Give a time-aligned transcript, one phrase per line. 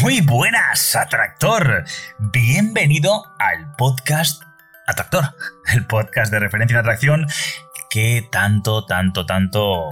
[0.00, 1.84] Muy buenas, Atractor.
[2.18, 4.42] Bienvenido al podcast
[4.86, 5.34] Atractor,
[5.72, 7.26] el podcast de referencia en atracción
[7.90, 9.88] que tanto, tanto, tanto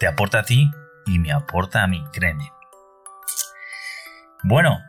[0.00, 0.70] te aporta a ti
[1.06, 2.50] y me aporta a mí, créeme.
[4.42, 4.80] Bueno,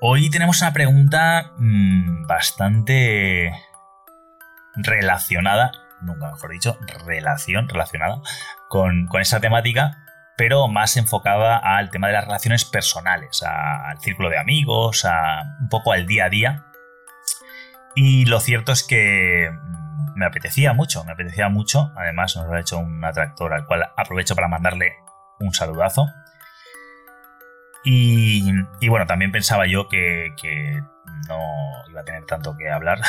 [0.00, 3.52] hoy tenemos una pregunta mmm, bastante
[4.76, 5.72] relacionada,
[6.02, 8.20] nunca mejor dicho, relación, relacionada
[8.68, 10.04] con, con esa temática
[10.38, 15.68] pero más enfocada al tema de las relaciones personales, al círculo de amigos, a un
[15.68, 16.64] poco al día a día.
[17.96, 21.92] Y lo cierto es que mm, me apetecía mucho, me apetecía mucho.
[21.96, 24.94] Además, nos ha hecho un atractor al cual aprovecho para mandarle
[25.40, 26.06] un saludazo.
[27.82, 28.52] Y,
[28.88, 30.30] bueno, también pensaba yo que,
[31.26, 31.38] no
[31.88, 33.00] iba a tener tanto que hablar,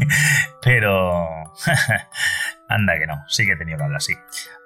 [0.62, 1.26] pero
[2.68, 4.14] anda que no, sí que he tenido que hablar, sí.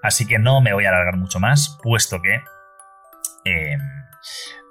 [0.03, 2.43] Así que no me voy a alargar mucho más, puesto que...
[3.45, 3.81] Em,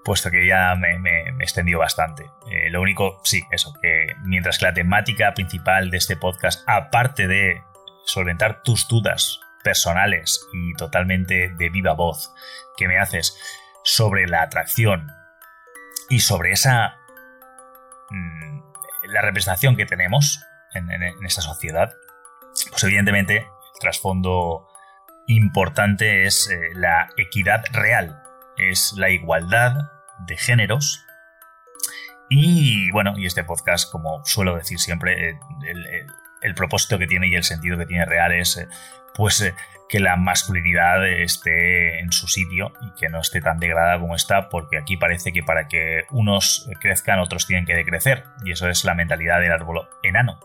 [0.04, 2.26] puesto que ya me, he extendido bastante.
[2.52, 7.28] Eh, lo único, sí, eso, que mientras que la temática principal de este podcast, aparte
[7.28, 7.62] de
[8.06, 12.34] solventar tus dudas personales y totalmente de viva voz
[12.78, 13.38] que me haces
[13.84, 15.12] sobre la atracción
[16.10, 16.98] y sobre esa...
[18.10, 18.62] Mm,
[19.10, 21.94] la representación que tenemos en, en esta sociedad,
[22.70, 24.68] pues evidentemente el trasfondo
[25.28, 28.22] importante es eh, la equidad real,
[28.58, 29.74] es la igualdad
[30.26, 31.06] de géneros.
[32.30, 35.40] Y bueno, y este podcast, como suelo decir siempre, eh,
[36.42, 38.68] el, propósito que tiene y el sentido que tiene real es eh,
[39.16, 39.54] pues
[39.88, 44.50] que la masculinidad esté en su sitio y que no esté tan degradada como está,
[44.50, 48.86] porque aquí parece que para que unos crezcan otros tienen que decrecer, y eso es
[48.86, 50.40] la mentalidad del árbol enano.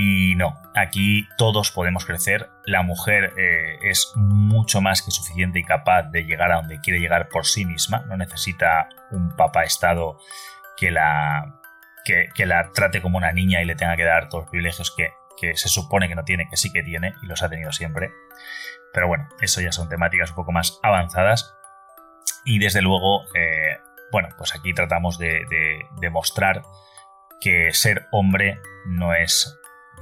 [0.00, 2.48] Y no, aquí todos podemos crecer.
[2.64, 7.00] La mujer eh, es mucho más que suficiente y capaz de llegar a donde quiere
[7.00, 8.04] llegar por sí misma.
[8.06, 10.20] No necesita un papá estado
[10.76, 11.60] que la,
[12.04, 15.10] que, la trate como una niña y le tenga que dar todos los privilegios que,
[15.56, 18.12] se supone que no tiene, que sí que tiene y los ha tenido siempre.
[18.94, 21.56] Pero bueno, eso ya son temáticas un poco más avanzadas.
[22.44, 23.78] Y desde luego, eh,
[24.12, 25.44] bueno, pues aquí tratamos de
[26.00, 26.62] demostrar
[27.40, 29.58] que ser hombre no es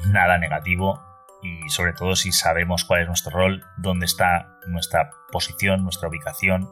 [0.07, 1.03] nada negativo
[1.43, 6.65] y sobre todo si sabemos cuál es nuestro rol, dónde está nuestra posición, nuestra ubicación,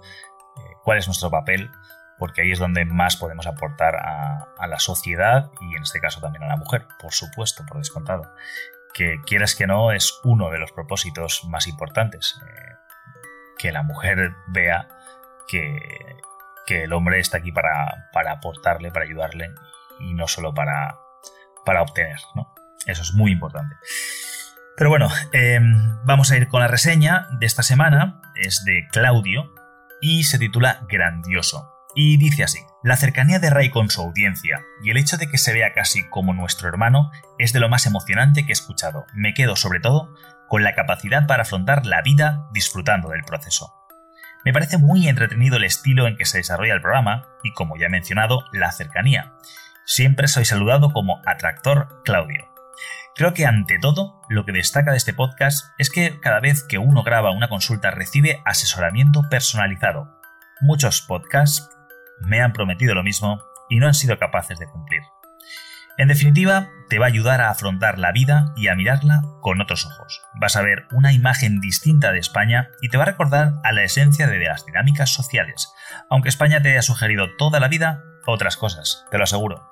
[0.56, 1.70] eh, cuál es nuestro papel,
[2.18, 6.44] porque ahí es donde más podemos aportar a, la sociedad y en este caso también
[6.44, 8.34] a la mujer, por supuesto, por descontado.
[8.94, 12.41] Que quieras que no, es uno de los propósitos más importantes.
[12.42, 12.74] Eh,
[13.58, 14.88] que la mujer vea
[15.48, 15.78] que,
[16.66, 19.50] que, el hombre está aquí para, para aportarle, para ayudarle
[20.00, 20.96] y no solo para,
[21.64, 22.53] para obtener, ¿no?
[22.86, 23.76] Eso es muy importante.
[24.76, 28.20] Pero bueno, em, vamos a ir con la reseña de esta semana.
[28.34, 29.54] Es de Claudio
[30.00, 31.70] y se titula Grandioso.
[31.94, 35.38] Y dice así, la cercanía de Ray con su audiencia y el hecho de que
[35.38, 39.06] se vea casi como nuestro hermano es de lo más emocionante que he escuchado.
[39.14, 40.12] Me quedo sobre todo
[40.48, 43.72] con la capacidad para afrontar la vida disfrutando del proceso.
[44.44, 47.86] Me parece muy entretenido el estilo en que se desarrolla el programa y, como ya
[47.86, 49.32] he mencionado, la cercanía.
[49.86, 52.53] Siempre soy saludado como Atractor Claudio.
[53.16, 56.78] Creo que ante todo, lo que destaca de este podcast es que cada vez que
[56.78, 60.20] uno graba una consulta recibe asesoramiento personalizado.
[60.60, 61.70] Muchos podcasts
[62.19, 65.03] me han prometido lo mismo y no han sido capaces de cumplir.
[65.97, 69.86] En definitiva, te va a ayudar a afrontar la vida y a mirarla con otros
[69.86, 70.20] ojos.
[70.41, 73.84] Vas a ver una imagen distinta de España y te va a recordar a la
[73.84, 75.72] esencia de las dinámicas sociales,
[76.10, 79.71] aunque España te haya sugerido toda la vida otras cosas, te lo aseguro.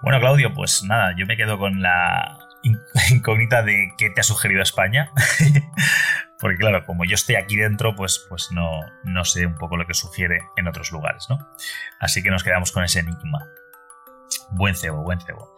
[0.00, 2.38] Bueno, Claudio, pues nada, yo me quedo con la
[3.10, 5.10] incógnita de qué te ha sugerido España.
[6.40, 9.86] Porque claro, como yo estoy aquí dentro, pues, pues no, no sé un poco lo
[9.86, 11.38] que sugiere en otros lugares, ¿no?
[12.00, 13.48] Así que nos quedamos con ese enigma.
[14.50, 15.54] Buen cebo, buen cebo.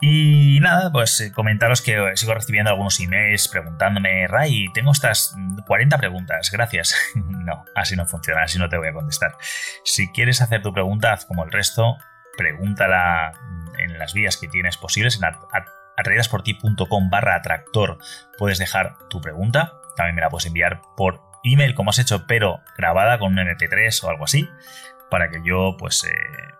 [0.00, 5.34] Y nada, pues eh, comentaros que sigo recibiendo algunos emails preguntándome, Ray, tengo estas
[5.66, 6.94] 40 preguntas, gracias.
[7.14, 9.36] no, así no funciona, así no te voy a contestar.
[9.84, 11.96] Si quieres hacer tu pregunta, haz como el resto,
[12.36, 13.32] pregúntala
[13.78, 15.24] en las vías que tienes posibles, en
[15.96, 17.98] atraídasporti.com barra atractor
[18.38, 19.74] puedes dejar tu pregunta.
[19.96, 24.02] También me la puedes enviar por email como has hecho, pero grabada con un MP3
[24.02, 24.48] o algo así,
[25.10, 26.54] para que yo, pues, eh,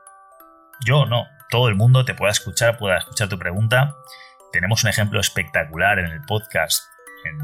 [0.84, 3.96] yo no, todo el mundo te pueda escuchar, pueda escuchar tu pregunta.
[4.52, 6.84] Tenemos un ejemplo espectacular en el podcast,
[7.24, 7.38] en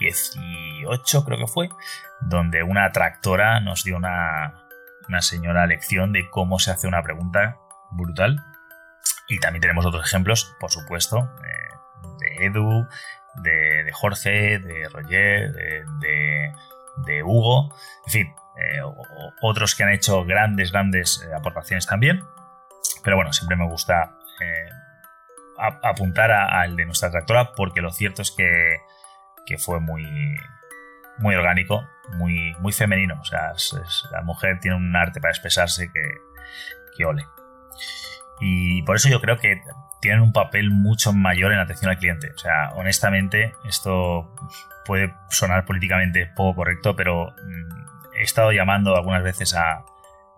[0.00, 1.68] 18 creo que fue,
[2.20, 4.64] donde una tractora nos dio una,
[5.08, 7.58] una señora lección de cómo se hace una pregunta
[7.90, 8.44] brutal.
[9.28, 12.88] Y también tenemos otros ejemplos, por supuesto, eh, de Edu,
[13.36, 17.74] de, Jorge, de Roger, de, Hugo,
[18.06, 18.80] en fin, eh,
[19.42, 22.24] otros que han hecho grandes, grandes eh, aportaciones también.
[23.04, 24.14] Pero bueno, siempre me gusta
[25.82, 28.78] apuntar al de nuestra tractora porque lo cierto es que,
[29.58, 30.04] fue muy,
[31.18, 33.18] muy orgánico, muy, muy femenino.
[33.20, 33.52] O sea,
[34.10, 36.02] la mujer tiene un arte para expresarse que,
[36.96, 37.24] que ole.
[38.40, 39.60] Y por eso yo creo que
[40.00, 42.30] tienen un papel mucho mayor en la atención al cliente.
[42.34, 44.34] O sea, honestamente, esto
[44.84, 49.84] puede sonar políticamente poco correcto, pero mm, he estado llamando algunas veces a...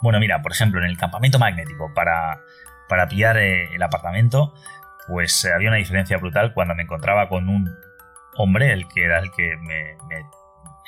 [0.01, 2.41] Bueno, mira, por ejemplo, en el campamento magnético, para,
[2.89, 4.55] para pillar eh, el apartamento,
[5.07, 7.77] pues eh, había una diferencia brutal cuando me encontraba con un
[8.37, 10.25] hombre, el que era el que me, me,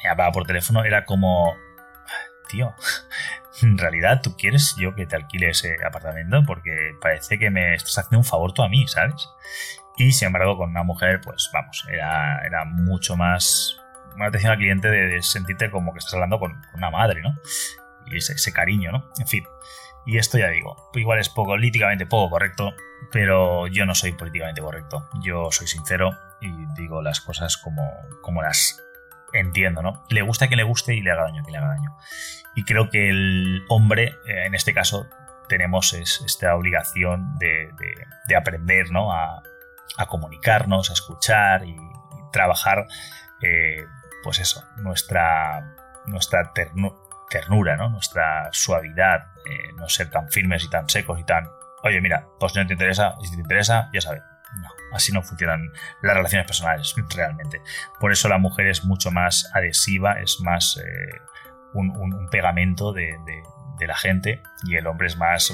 [0.02, 1.54] me hablaba por teléfono, era como,
[2.48, 2.74] tío,
[3.62, 7.98] en realidad tú quieres yo que te alquile ese apartamento porque parece que me estás
[7.98, 9.28] haciendo un favor tú a mí, ¿sabes?
[9.96, 13.78] Y sin embargo con una mujer, pues vamos, era, era mucho más
[14.20, 17.36] atención al cliente de, sentirte como que estás hablando con, una madre, ¿no?
[18.06, 19.10] Y ese, ese, cariño, ¿no?
[19.18, 19.44] En fin.
[20.04, 22.74] Y esto ya digo, igual es poco, políticamente poco correcto,
[23.12, 25.08] pero yo no soy políticamente correcto.
[25.22, 26.10] Yo soy sincero
[26.40, 27.88] y digo las cosas como,
[28.20, 28.82] como las
[29.32, 30.04] entiendo, ¿no?
[30.08, 31.96] Le gusta que le guste y le haga daño que le haga daño.
[32.54, 35.06] Y creo que el hombre, eh, en este caso,
[35.48, 37.68] tenemos esta obligación de,
[38.36, 39.12] aprender, ¿no?
[39.12, 39.42] A,
[40.08, 41.76] comunicarnos, a escuchar y,
[42.32, 42.86] trabajar,
[43.42, 43.84] eh,
[44.22, 45.74] pues eso, nuestra,
[46.06, 46.52] nuestra
[47.28, 47.90] ternura, ¿no?
[47.90, 51.46] Nuestra suavidad, eh, no ser tan firmes y tan secos y tan,
[51.82, 54.22] oye, mira, pues no te interesa, si te interesa, ya sabes,
[54.92, 55.72] así no funcionan
[56.02, 57.60] las relaciones personales realmente.
[58.00, 61.20] Por eso la mujer es mucho más adhesiva, es más eh,
[61.74, 63.18] un, pegamento de,
[63.80, 65.52] la gente y el hombre es más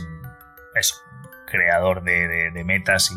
[0.75, 1.03] es
[1.47, 3.11] creador de, metas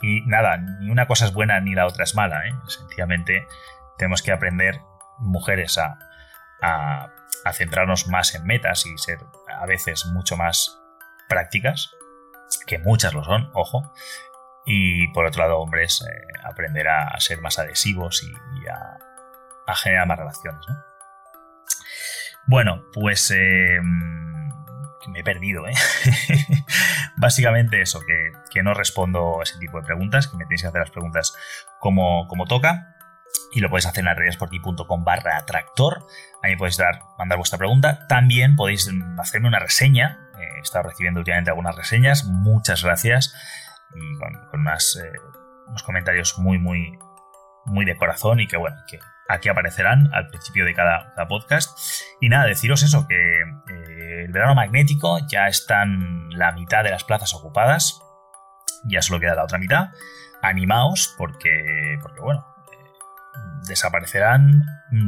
[0.00, 2.46] y, nada, ni una cosa es buena ni la otra es mala.
[2.46, 2.52] ¿eh?
[2.68, 3.46] Sencillamente
[3.96, 4.80] tenemos que aprender
[5.18, 5.98] mujeres a,
[6.62, 9.18] a centrarnos más en metas y ser
[9.48, 10.78] a veces mucho más
[11.28, 11.94] prácticas,
[12.66, 13.92] que muchas lo son, ojo,
[14.70, 20.18] y por otro lado, hombres, eh, aprender a, ser más adhesivos y, a, generar más
[20.18, 20.66] relaciones.
[22.46, 25.72] Bueno, pues eh, me he perdido, ¿eh?
[27.16, 30.90] Básicamente eso, que, no respondo ese tipo de preguntas, que me tenéis que hacer las
[30.90, 31.34] preguntas
[31.80, 32.94] como, como toca.
[33.52, 36.06] Y lo podéis hacer en redesporti.com barra tractor.
[36.42, 38.06] Ahí podéis dar, mandar vuestra pregunta.
[38.06, 40.18] También podéis hacerme una reseña.
[40.38, 42.24] he estado recibiendo últimamente algunas reseñas.
[42.24, 43.34] Muchas gracias
[43.94, 45.12] y con, eh,
[45.66, 46.98] unos comentarios muy, muy,
[47.64, 48.98] muy de corazón y que, bueno, que
[49.28, 51.78] aquí aparecerán al principio de cada, podcast.
[52.20, 57.04] Y nada, deciros eso, que eh, el verano magnético ya están la mitad de las
[57.04, 58.00] plazas ocupadas,
[58.84, 59.88] ya solo queda la otra mitad.
[60.40, 62.90] Animaos porque, porque bueno, eh,
[63.66, 64.64] desaparecerán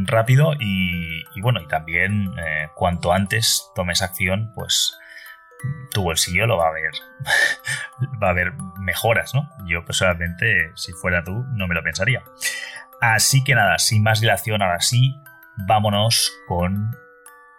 [0.06, 2.34] rápido y, bueno, y también
[2.74, 4.99] cuanto antes tomes acción, pues
[5.92, 6.90] tu bolsillo lo va a ver
[8.22, 9.48] va a haber mejoras, ¿no?
[9.66, 12.22] Yo personalmente, si fuera tú, no me lo pensaría.
[13.00, 15.16] Así que nada, sin más dilación, ahora sí,
[15.56, 16.96] vámonos con...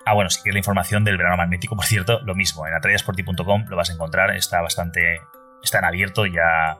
[0.05, 3.65] Ah, bueno, si quieres la información del verano magnético, por cierto, lo mismo, en atrayasporti.com
[3.67, 5.21] lo vas a encontrar, está bastante...
[5.63, 6.79] está en abierto, ya,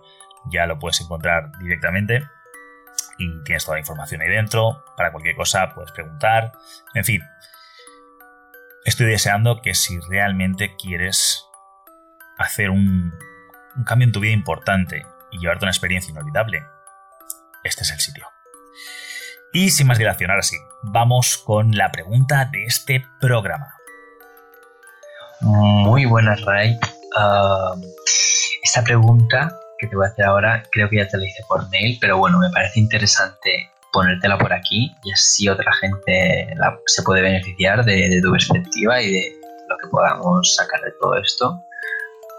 [0.52, 2.28] ya lo puedes encontrar directamente
[3.18, 4.84] y tienes toda la información ahí dentro.
[4.98, 6.52] Para cualquier cosa puedes preguntar.
[6.94, 7.22] En fin,
[8.86, 11.46] estoy deseando que si realmente quieres
[12.38, 13.14] hacer un,
[13.86, 16.64] cambio en tu vida importante y llevarte una experiencia inolvidable,
[17.64, 18.28] este es el sitio.
[19.54, 23.76] Y sin más dilación, ahora sí, vamos con la pregunta de este programa.
[25.42, 26.80] Muy buenas, Ray.
[27.18, 27.76] Ah,
[28.64, 31.70] esta pregunta que te voy a hacer ahora creo que ya te la hice por
[31.70, 36.48] mail, pero bueno, me parece interesante ponértela por aquí y así otra gente
[36.86, 41.60] se puede beneficiar de, tu perspectiva y de lo que podamos sacar de todo esto.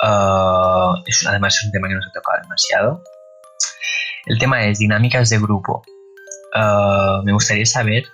[0.03, 3.03] Ah, es, además es un tema que nos ha tocado demasiado.
[4.27, 5.83] El tema es dinámicas de grupo.
[6.55, 8.05] Ah, me gustaría saber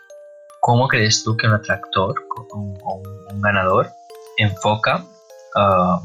[0.61, 3.88] cómo crees tú que un atractor o un, ganador
[4.37, 5.04] enfoca
[5.54, 6.00] uh,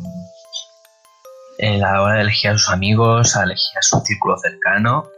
[1.58, 5.10] en la hora de elegir a sus amigos, a elegir a su círculo cercano,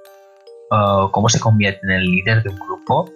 [0.70, 3.10] cómo se convierte en el líder de un grupo,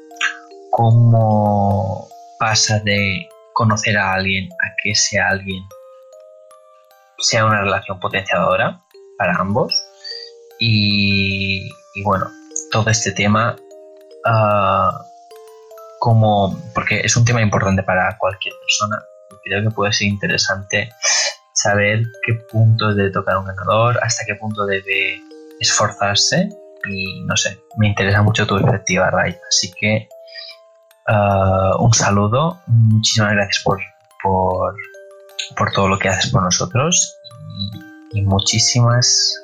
[0.72, 2.08] cómo
[2.40, 5.64] pasa de conocer a alguien a que sea alguien
[7.22, 8.80] sea una relación potenciadora
[9.18, 9.74] para ambos.
[10.60, 11.70] Y,
[12.04, 12.30] bueno,
[12.72, 13.56] todo este tema,
[14.26, 15.06] ah,
[16.00, 19.02] como, porque es un tema importante para cualquier persona,
[19.44, 20.90] creo que puede ser interesante
[21.54, 25.22] saber qué punto debe tocar un ganador, hasta qué punto debe
[25.60, 26.50] esforzarse
[26.88, 29.36] y no sé, me interesa mucho tu perspectiva, Ray.
[29.48, 30.08] Así que
[31.08, 33.80] ah, un saludo, muchísimas gracias por,
[34.24, 34.76] por,
[35.58, 37.16] por, todo lo que haces por nosotros
[38.14, 39.40] y, muchísimas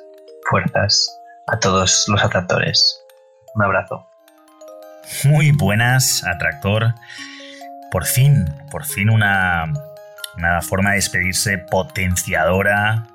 [0.50, 1.08] fuerzas
[1.46, 3.00] a todos los atractores.
[3.54, 4.06] Un abrazo.
[5.24, 6.94] Muy buenas, atractor.
[7.90, 9.72] Por fin, por fin una,
[10.36, 13.06] una forma de despedirse potenciadora,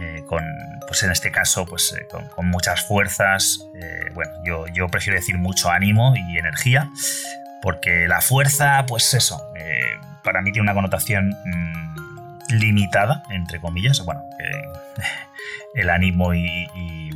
[0.00, 0.44] eh, con,
[0.86, 3.68] pues en este caso, pues eh, con, muchas fuerzas.
[3.74, 6.90] Eh, bueno, yo, yo, prefiero decir mucho ánimo y energía,
[7.62, 9.42] porque la fuerza, pues eso,
[10.22, 14.04] para mí tiene una connotación mm, limitada, entre comillas.
[14.04, 14.22] Bueno,
[15.74, 17.10] el ánimo y, y,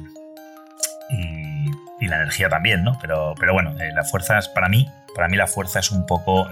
[2.08, 2.98] la energía también, ¿no?
[3.00, 6.48] Pero, pero bueno, la fuerza es para mí, para mí la fuerza es un poco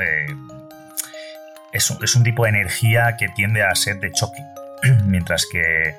[1.72, 4.42] es un, es un tipo de energía que tiende a ser de choque,
[5.04, 5.94] mientras que,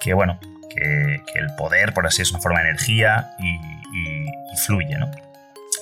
[0.00, 0.38] que bueno,
[0.68, 3.58] que, el poder, por así es una forma de energía y,
[4.66, 5.10] fluye, ¿no?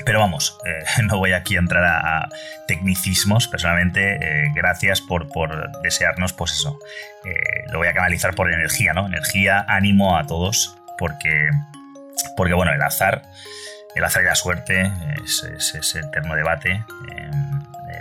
[0.05, 2.29] Pero vamos, eh, no voy aquí a entrar a,
[2.67, 3.49] tecnicismos.
[3.49, 6.79] Personalmente, eh, gracias por, por, desearnos, pues eso.
[7.25, 9.07] Eh, lo voy a canalizar por energía, ¿no?
[9.07, 11.49] Energía, ánimo a todos, porque,
[12.37, 13.23] porque bueno, el azar,
[13.95, 14.93] el azar y la suerte
[15.25, 16.85] es, es, es eterno debate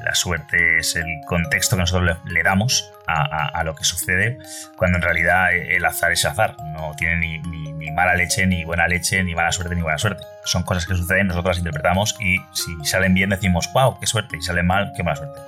[0.04, 4.38] la suerte es el contexto que nosotros le, damos a, lo que sucede,
[4.78, 9.24] cuando en realidad el azar es azar, no tiene ni, mala leche, ni buena leche,
[9.24, 10.24] ni mala suerte, ni buena suerte.
[10.44, 14.38] Son cosas que suceden, nosotros las interpretamos y si salen bien decimos, wow, qué suerte,
[14.38, 15.40] y salen mal, qué mala suerte.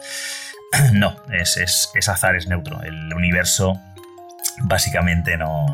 [0.94, 2.82] No, es, es, azar, es neutro.
[2.84, 3.80] El universo
[4.64, 5.66] básicamente no,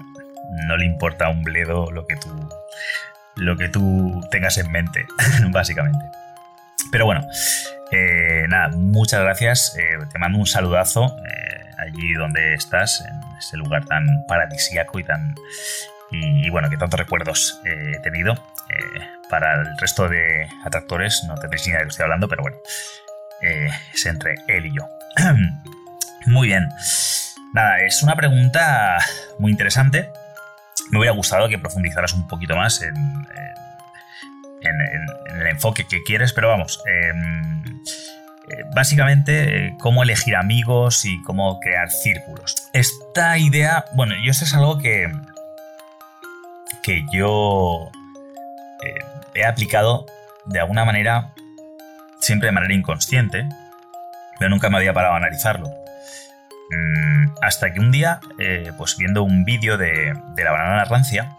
[0.67, 2.49] no le importa un bledo lo que tú,
[3.35, 5.05] lo que tú tengas en mente,
[5.49, 6.05] básicamente.
[6.91, 7.27] Pero bueno,
[7.95, 9.75] eh, nada, muchas gracias.
[9.77, 15.03] Eh, te mando un saludazo eh, allí donde estás, en este lugar tan paradisíaco y
[15.03, 15.35] tan.
[16.11, 18.35] Y, bueno, que tantos recuerdos he tenido.
[19.29, 22.43] para el resto de atractores no tendréis ni idea de lo que estoy hablando, pero
[22.43, 22.57] bueno,
[23.41, 24.87] es entre él y yo.
[26.27, 26.69] muy bien.
[27.53, 28.99] Nada, es una pregunta
[29.39, 30.09] muy interesante.
[30.91, 32.93] Me hubiera gustado que profundizaras un poquito más en,
[34.69, 37.63] el enfoque que quieres, pero vamos, em,
[38.49, 42.55] eh, básicamente eh, cómo elegir amigos y cómo crear círculos.
[42.73, 45.09] Esta idea, bueno, yo sé es algo que,
[46.81, 47.89] que yo
[48.83, 50.05] eh, he aplicado
[50.45, 51.33] de alguna manera,
[52.19, 53.47] siempre de manera inconsciente,
[54.39, 55.69] pero nunca me había parado a analizarlo.
[56.69, 58.19] Mm, hasta que un día,
[58.77, 61.37] pues viendo un vídeo de, de la banana rancia,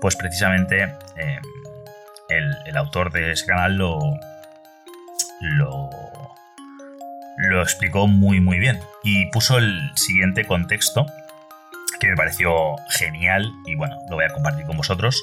[0.00, 0.82] pues precisamente
[1.16, 1.40] em,
[2.30, 3.98] el, autor de ese canal lo,
[5.40, 5.90] lo,
[7.36, 11.06] lo explicó muy muy bien y puso el siguiente contexto
[12.00, 15.22] que me pareció genial y bueno, lo voy a compartir con vosotros.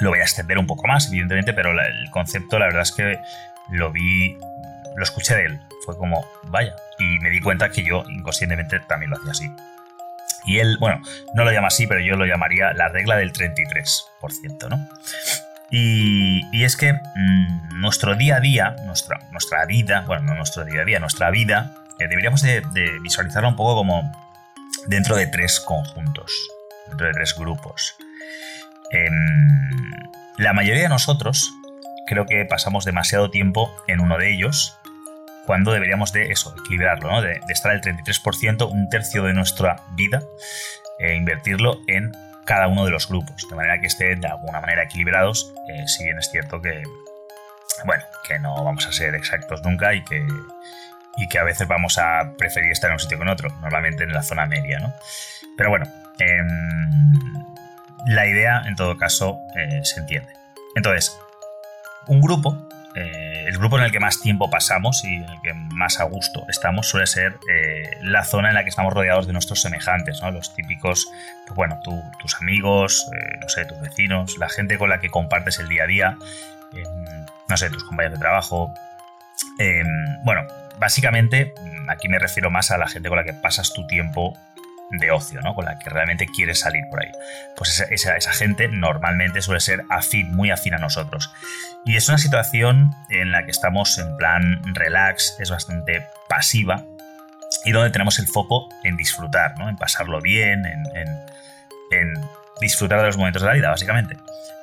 [0.00, 3.18] Lo voy a extender un poco más, evidentemente, pero el concepto la verdad es que
[3.70, 4.36] lo vi,
[4.96, 5.60] lo escuché de él.
[5.84, 9.50] Fue como, vaya, y me di cuenta que yo inconscientemente también lo hacía así.
[10.46, 11.02] Y él, bueno,
[11.34, 14.88] no lo llama así, pero yo lo llamaría la regla del 33%, ¿no?
[15.70, 20.82] Y, es que mm, nuestro día a día, nuestra, nuestra vida, bueno, no nuestro día
[20.82, 22.62] a día, nuestra vida, eh, deberíamos de,
[23.02, 24.10] visualizarla un poco como
[24.86, 26.32] dentro de tres conjuntos,
[26.88, 27.94] dentro de tres grupos.
[28.90, 29.70] Em,
[30.38, 31.52] la mayoría de nosotros
[32.06, 34.76] creo que pasamos demasiado tiempo en uno de ellos
[35.46, 37.22] cuando deberíamos de eso, equilibrarlo, ¿no?
[37.22, 40.22] de, estar el 33%, un tercio de nuestra vida,
[40.98, 42.12] e invertirlo en
[42.50, 46.02] cada uno de los grupos, de manera que estén de alguna manera equilibrados, eh, si
[46.02, 46.82] bien es cierto que,
[47.84, 50.26] bueno, que no vamos a ser exactos nunca y que,
[51.16, 54.02] y que a veces vamos a preferir estar en un sitio que en otro, normalmente
[54.02, 54.92] en la zona media, ¿no?
[55.56, 55.86] Pero bueno,
[56.18, 57.12] em,
[58.06, 60.32] la idea en todo caso eh, se entiende.
[60.74, 61.16] Entonces,
[62.08, 65.54] un grupo eh, el grupo en el que más tiempo pasamos y en el que
[65.54, 69.32] más a gusto estamos suele ser eh, la zona en la que estamos rodeados de
[69.32, 70.30] nuestros semejantes, ¿no?
[70.32, 71.08] Los típicos,
[71.46, 71.80] pues bueno,
[72.18, 75.84] tus amigos, eh, no sé, tus vecinos, la gente con la que compartes el día
[75.84, 76.16] a día,
[77.48, 78.74] no sé, tus compañeros de trabajo.
[80.24, 80.46] Bueno,
[80.78, 81.52] básicamente
[81.88, 84.36] aquí me refiero más a la gente con la que pasas tu tiempo
[84.90, 85.54] de ocio, ¿no?
[85.54, 87.12] Con la que realmente quieres salir por ahí.
[87.56, 91.32] Pues esa, esa, gente normalmente suele ser afín, muy afín a nosotros.
[91.84, 96.84] Y es una situación en la que estamos en plan relax, es bastante pasiva
[97.64, 99.68] y donde tenemos el foco en disfrutar, ¿no?
[99.68, 101.10] En pasarlo bien, en,
[102.60, 104.16] disfrutar de los momentos de la vida, básicamente.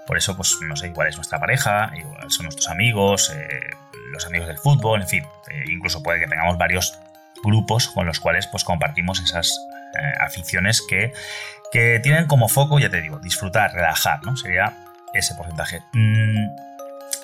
[0.05, 3.69] Por eso, pues, no sé, igual es nuestra pareja, igual son nuestros amigos, eh,
[4.11, 6.97] los amigos del fútbol, en fin, eh, incluso puede que tengamos varios
[7.43, 9.59] grupos con los cuales pues compartimos esas
[10.19, 11.13] aficiones que,
[11.71, 14.35] que, tienen como foco, ya te digo, disfrutar, relajar, ¿no?
[14.37, 14.73] Sería
[15.13, 15.81] ese porcentaje.
[15.93, 16.47] Mm,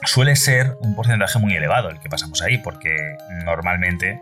[0.05, 4.22] suele ser un porcentaje muy elevado el que pasamos ahí, porque normalmente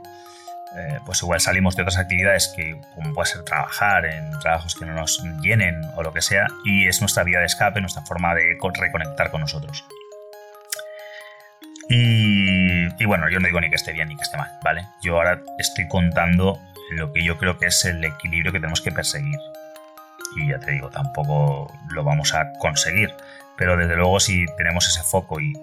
[0.74, 4.86] eh, pues igual salimos de otras actividades que como puede ser trabajar en trabajos que
[4.86, 8.34] no nos llenen o lo que sea, y es nuestra vía de escape, nuestra forma
[8.36, 9.84] de reconectar con nosotros.
[11.94, 14.88] Y, bueno, yo no digo ni que esté bien ni que esté mal, ¿vale?
[15.02, 16.58] Yo ahora estoy contando
[16.92, 19.40] lo que yo creo que es el equilibrio que tenemos que perseguir.
[20.36, 23.14] Y ya te digo, tampoco lo vamos a conseguir,
[23.58, 25.54] pero desde luego si tenemos ese foco y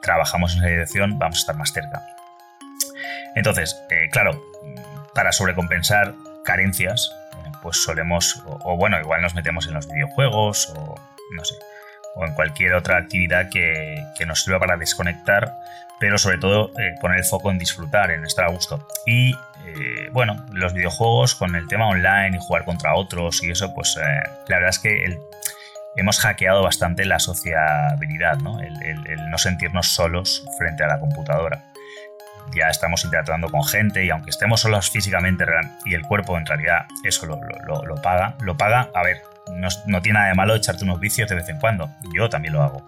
[0.00, 2.02] trabajamos en esa dirección, vamos a estar más cerca.
[3.34, 4.42] Entonces, eh, claro,
[5.14, 6.14] para sobrecompensar
[6.44, 10.94] carencias, eh, pues solemos, o, bueno, igual nos metemos en los videojuegos, o
[11.34, 11.54] no sé,
[12.16, 15.52] o en cualquier otra actividad que, nos sirva para desconectar,
[16.00, 18.86] pero sobre todo eh, poner el foco en disfrutar, en estar a gusto.
[19.06, 19.34] Y
[20.12, 24.56] bueno, los videojuegos con el tema online y jugar contra otros y eso, pues la
[24.56, 25.18] verdad es que
[25.96, 28.60] hemos hackeado bastante la sociabilidad, ¿no?
[28.60, 31.64] el no sentirnos solos frente a la computadora
[32.54, 35.44] ya estamos interactuando con gente y aunque estemos solos físicamente
[35.84, 37.38] y el cuerpo en realidad eso lo,
[38.02, 41.48] paga, lo paga, a ver, no, tiene nada de malo echarte unos vicios de vez
[41.48, 42.86] en cuando, yo también lo hago,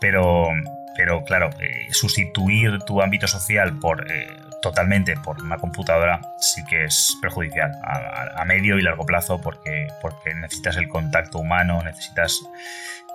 [0.00, 0.48] pero,
[0.96, 4.28] pero claro, eh, sustituir tu ámbito social por eh,
[4.64, 10.34] totalmente por una computadora sí que es perjudicial a, medio y largo plazo porque, porque
[10.34, 12.40] necesitas el contacto humano, necesitas,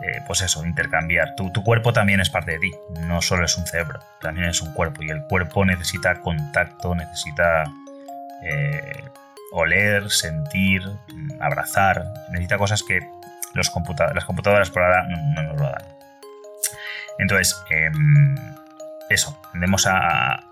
[0.03, 1.33] eh, pues eso, intercambiar.
[1.35, 2.71] Tu, tu, cuerpo también es parte de ti,
[3.07, 5.01] no solo es un cerebro, también es un cuerpo.
[5.01, 7.63] Y el cuerpo necesita contacto, necesita
[8.43, 9.03] eh,
[9.51, 10.81] oler, sentir,
[11.39, 12.99] abrazar, necesita cosas que
[13.53, 13.71] los
[14.13, 15.83] las computadoras por ahora no, nos lo dan.
[17.17, 18.35] Entonces, em,
[19.09, 20.45] eso, tendemos a,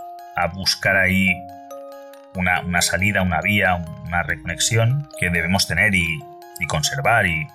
[0.53, 1.29] buscar ahí
[2.35, 6.19] una, salida, una vía, una reconexión que debemos tener y,
[6.67, 7.47] conservar y,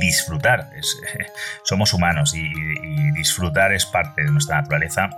[0.00, 0.70] disfrutar.
[1.64, 5.08] somos humanos y, disfrutar es parte de nuestra naturaleza,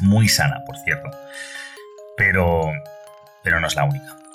[0.00, 1.10] muy sana, por cierto,
[2.16, 2.72] pero,
[3.42, 4.25] pero no es la única.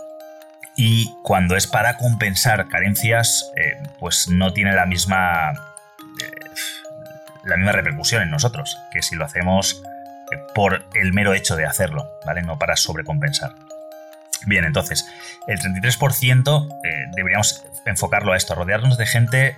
[0.76, 6.32] Y cuando es para compensar carencias, eh, pues no tiene la misma, eh,
[7.44, 9.82] la misma repercusión en nosotros que si lo hacemos
[10.56, 12.42] por el mero hecho de hacerlo, ¿vale?
[12.42, 13.54] No para sobrecompensar.
[14.46, 15.08] Bien, entonces,
[15.48, 19.56] el 33% eh, deberíamos enfocarlo a esto, rodearnos de gente eh,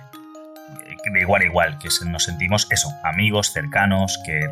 [1.12, 4.50] de igual a igual, que nos sentimos eso, amigos, cercanos, que,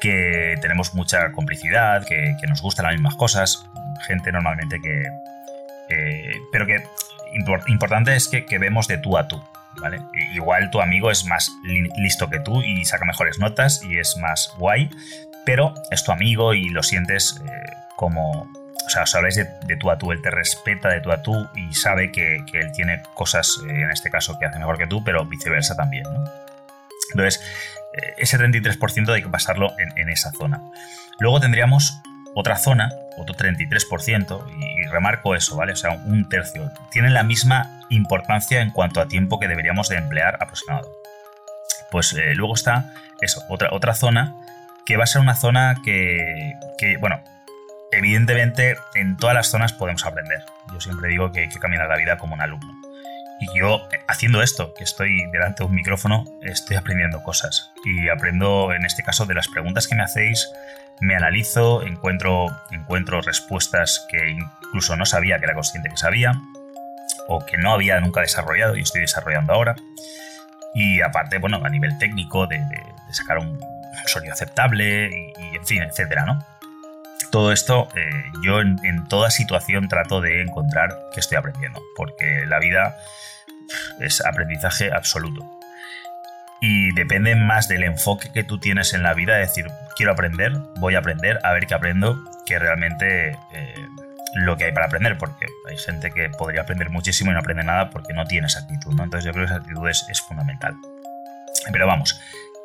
[0.00, 3.66] que tenemos mucha complicidad, que, nos gustan las mismas cosas,
[4.06, 5.02] gente normalmente que...
[6.52, 6.82] pero que
[7.66, 9.42] importante es que, que vemos de tú a tú,
[10.32, 11.50] Igual tu amigo es más
[11.96, 14.90] listo que tú y saca mejores notas y es más guay,
[15.44, 18.48] pero es tu amigo y lo sientes eh, como...
[18.86, 21.48] O sea, os habláis de, tú a tú, él te respeta de tú a tú
[21.54, 25.02] y sabe que, él tiene cosas, eh, en este caso, que hace mejor que tú,
[25.02, 26.04] pero viceversa también,
[27.12, 27.42] Entonces,
[27.94, 30.60] eh, ese 33% hay que pasarlo en esa zona.
[31.18, 31.98] Luego tendríamos
[32.34, 35.72] otra zona, otro 33%, y remarco eso, ¿vale?
[35.72, 36.70] O sea, un tercio.
[36.90, 40.90] Tienen la misma importancia en cuanto a tiempo que deberíamos de emplear aproximado.
[41.90, 44.34] Pues eh, luego está eso, otra, otra zona
[44.84, 47.22] que va a ser una zona que, que, bueno,
[47.92, 50.44] evidentemente en todas las zonas podemos aprender.
[50.72, 52.74] Yo siempre digo que hay que caminar la vida como un alumno.
[53.40, 57.72] Y yo, eh, haciendo esto, que estoy delante de un micrófono, estoy aprendiendo cosas.
[57.84, 60.48] Y aprendo, en este caso, de las preguntas que me hacéis,
[61.00, 66.32] me analizo, encuentro, encuentro respuestas que incluso no sabía que era consciente que sabía,
[67.28, 69.76] o que no había nunca desarrollado y estoy desarrollando ahora.
[70.74, 72.60] Y aparte, bueno, a nivel técnico, de,
[73.12, 73.60] sacar un
[74.06, 76.44] sonido aceptable y, en fin, etcétera, ¿no?
[77.30, 82.44] Todo esto, eh, yo en, en, toda situación trato de encontrar que estoy aprendiendo, porque
[82.46, 82.96] la vida
[84.00, 85.48] es aprendizaje absoluto
[86.60, 90.52] y depende más del enfoque que tú tienes en la vida, es decir, quiero aprender,
[90.78, 93.74] voy a aprender, a ver qué aprendo, que realmente eh,
[94.34, 97.64] lo que hay para aprender, porque hay gente que podría aprender muchísimo y no aprende
[97.64, 99.04] nada porque no tiene esa actitud, ¿no?
[99.04, 100.74] Entonces yo creo que esa actitud es, fundamental.
[101.70, 102.20] Pero vamos,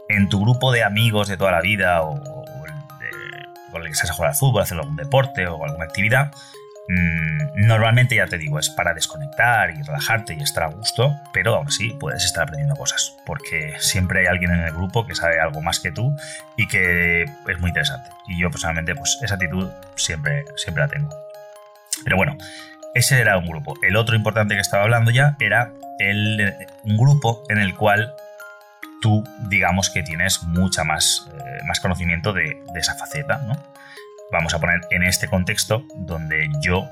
[0.09, 2.19] en tu grupo de amigos de toda la vida o,
[3.71, 6.31] con el que estás a jugar al fútbol, hacer algún deporte o alguna actividad,
[6.91, 11.55] Mm, normalmente ya te digo, es para desconectar y relajarte y estar a gusto, pero
[11.55, 15.39] aún así puedes estar aprendiendo cosas, porque siempre hay alguien en el grupo que sabe
[15.39, 16.17] algo más que tú
[16.57, 18.09] y que es muy interesante.
[18.27, 21.09] Y yo personalmente, pues esa actitud siempre, siempre la tengo.
[22.03, 22.35] Pero bueno,
[22.95, 23.75] ese era un grupo.
[23.83, 28.15] El otro importante que estaba hablando ya era el, un grupo en el cual
[28.99, 33.53] tú digamos que tienes mucha más, eh, más conocimiento de, de esa faceta, ¿no?
[34.31, 36.87] Vamos a poner en este contexto donde yo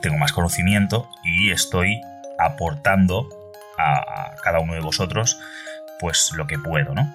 [0.00, 2.00] tengo más conocimiento y estoy
[2.38, 3.28] aportando
[3.78, 5.38] a, cada uno de vosotros
[5.98, 7.14] pues lo que puedo, ¿no?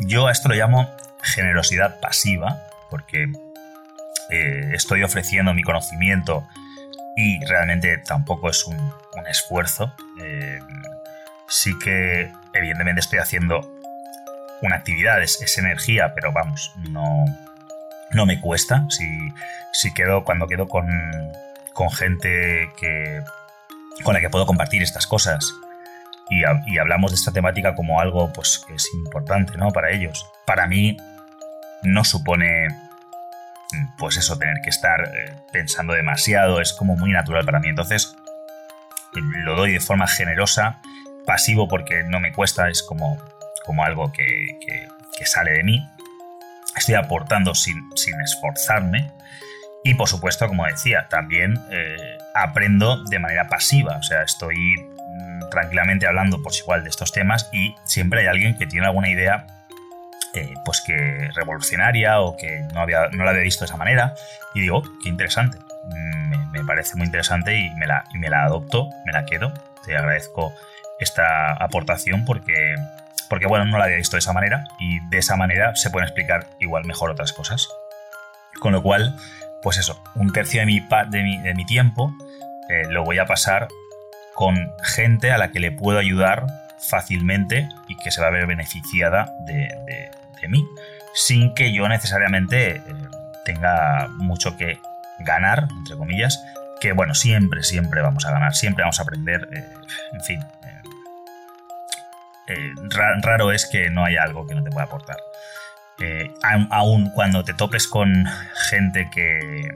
[0.00, 0.88] Yo a esto lo llamo
[1.22, 2.60] generosidad pasiva
[2.90, 3.30] porque
[4.30, 6.46] eh, estoy ofreciendo mi conocimiento
[7.16, 8.92] y realmente tampoco es un,
[9.28, 9.94] esfuerzo.
[10.20, 10.58] Eh,
[11.48, 13.60] sí que evidentemente estoy haciendo
[14.62, 17.24] una actividad, es energía, pero vamos, no,
[18.12, 18.86] no me cuesta.
[18.88, 19.06] Si,
[19.72, 20.86] si quedo, cuando quedo con,
[21.72, 23.22] con gente que,
[24.04, 25.52] con la que puedo compartir estas cosas
[26.30, 29.70] y, y, hablamos de esta temática como algo pues, que es importante ¿no?
[29.70, 30.96] para ellos, para mí
[31.82, 32.68] no supone
[33.96, 37.68] pues eso, tener que estar eh, pensando demasiado, es como muy natural para mí.
[37.68, 38.14] Entonces,
[39.14, 40.80] lo doy de forma generosa,
[41.24, 43.16] pasivo porque no me cuesta, es como,
[43.64, 44.58] como algo que,
[45.18, 45.88] que sale de mí
[46.76, 47.90] estoy aportando sin,
[48.24, 49.10] esforzarme.
[49.84, 53.96] Y por supuesto, como decía, también eh, aprendo de manera pasiva.
[53.96, 58.56] O sea, estoy mm, tranquilamente hablando por igual de estos temas y siempre hay alguien
[58.56, 59.46] que tiene alguna idea
[60.34, 64.14] eh, pues que revolucionaria o que no, había, no la había visto de esa manera.
[64.54, 65.58] Y digo, oh, qué interesante.
[65.90, 69.52] Mm, me, parece muy interesante y me, la, y me la adopto, me la quedo.
[69.84, 70.54] Te agradezco
[71.02, 72.74] esta aportación porque
[73.32, 76.06] porque bueno, no la había visto de esa manera y de esa manera se pueden
[76.06, 77.66] explicar igual mejor otras cosas.
[78.60, 79.16] Con lo cual,
[79.62, 82.14] pues eso, un tercio de mi, de mi, tiempo
[82.68, 83.68] eh, lo voy a pasar
[84.34, 86.44] con gente a la que le puedo ayudar
[86.78, 90.10] fácilmente y que se va a ver beneficiada de,
[90.48, 90.62] mí,
[91.14, 92.82] sin que yo necesariamente eh,
[93.46, 94.78] tenga mucho que
[95.20, 96.44] ganar, entre comillas,
[96.82, 99.64] que bueno, siempre, siempre vamos a ganar, siempre vamos a aprender, eh,
[100.12, 100.40] en fin,
[102.48, 102.72] eh,
[103.22, 105.16] raro es que no haya algo que no te pueda aportar.
[106.00, 106.32] Eh,
[106.70, 108.26] aún cuando te topes con
[108.70, 109.68] gente que,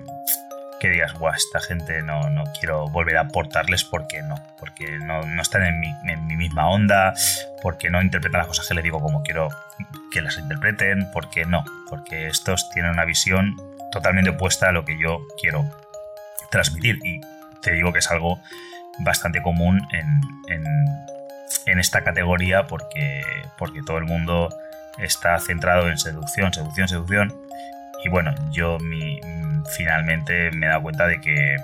[0.81, 2.20] que digas, guau, esta gente no,
[2.59, 7.14] quiero volver a aportarles porque no, porque no, están en mi, misma onda,
[7.62, 9.48] porque no interpretan las cosas que les digo como quiero
[10.11, 13.55] que las interpreten, porque no, porque estos tienen una visión
[13.92, 15.64] totalmente opuesta a lo que yo quiero
[16.50, 17.20] transmitir y
[17.62, 18.40] te digo que es algo
[19.05, 20.64] bastante común en en
[21.67, 23.23] esta categoría porque,
[23.59, 24.49] porque todo el mundo
[24.99, 27.35] está centrado en seducción, seducción, seducción.
[28.05, 29.21] Y bueno, yo mi,
[29.77, 31.57] finalmente me he dado cuenta de que,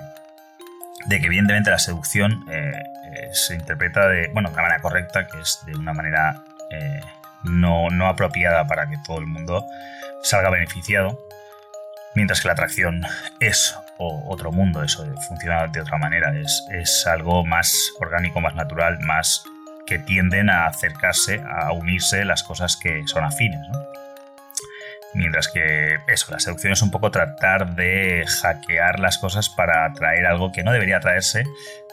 [1.05, 2.71] de que evidentemente la seducción eh,
[3.05, 7.01] eh, se interpreta de, bueno, de una manera correcta, que es de una manera eh,
[7.43, 9.65] no, no apropiada para que todo el mundo
[10.21, 11.19] salga beneficiado,
[12.15, 13.03] mientras que la atracción
[13.39, 18.99] es otro mundo, eso funciona de otra manera, es, es algo más orgánico, más natural,
[18.99, 19.45] más
[19.85, 23.59] que tienden a acercarse, a unirse las cosas que son afines.
[25.13, 30.25] Mientras que eso, la seducción es un poco tratar de hackear las cosas para atraer
[30.25, 31.43] algo que no debería atraerse,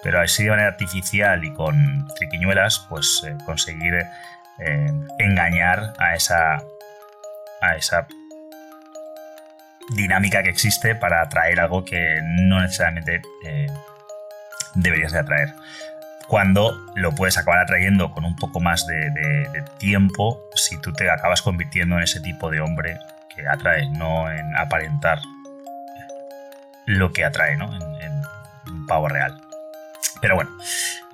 [0.03, 3.95] pero así de manera artificial y con triquiñuelas, pues eh, conseguir
[4.59, 6.63] eh, engañar a esa,
[7.61, 8.07] a esa
[9.91, 13.67] dinámica que existe para atraer algo que no necesariamente eh,
[14.75, 15.53] deberías de atraer
[16.31, 19.11] cuando lo puedes acabar atrayendo con un poco más de,
[19.79, 23.01] tiempo si tú te acabas convirtiendo en ese tipo de hombre
[23.35, 25.19] que atrae, no en aparentar
[26.87, 27.75] lo que atrae, ¿no?
[27.75, 28.23] En,
[28.73, 29.41] un pavo real.
[30.21, 30.53] Pero bueno,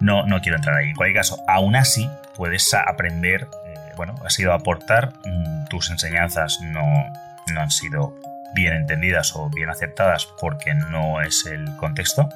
[0.00, 0.90] no, no quiero entrar ahí.
[0.90, 5.88] En cualquier caso, aún así puedes aprender, eh, bueno, has ido a aportar, mm, tus
[5.88, 6.82] enseñanzas no,
[7.54, 8.14] no han sido
[8.54, 12.28] bien entendidas o bien aceptadas porque no es el contexto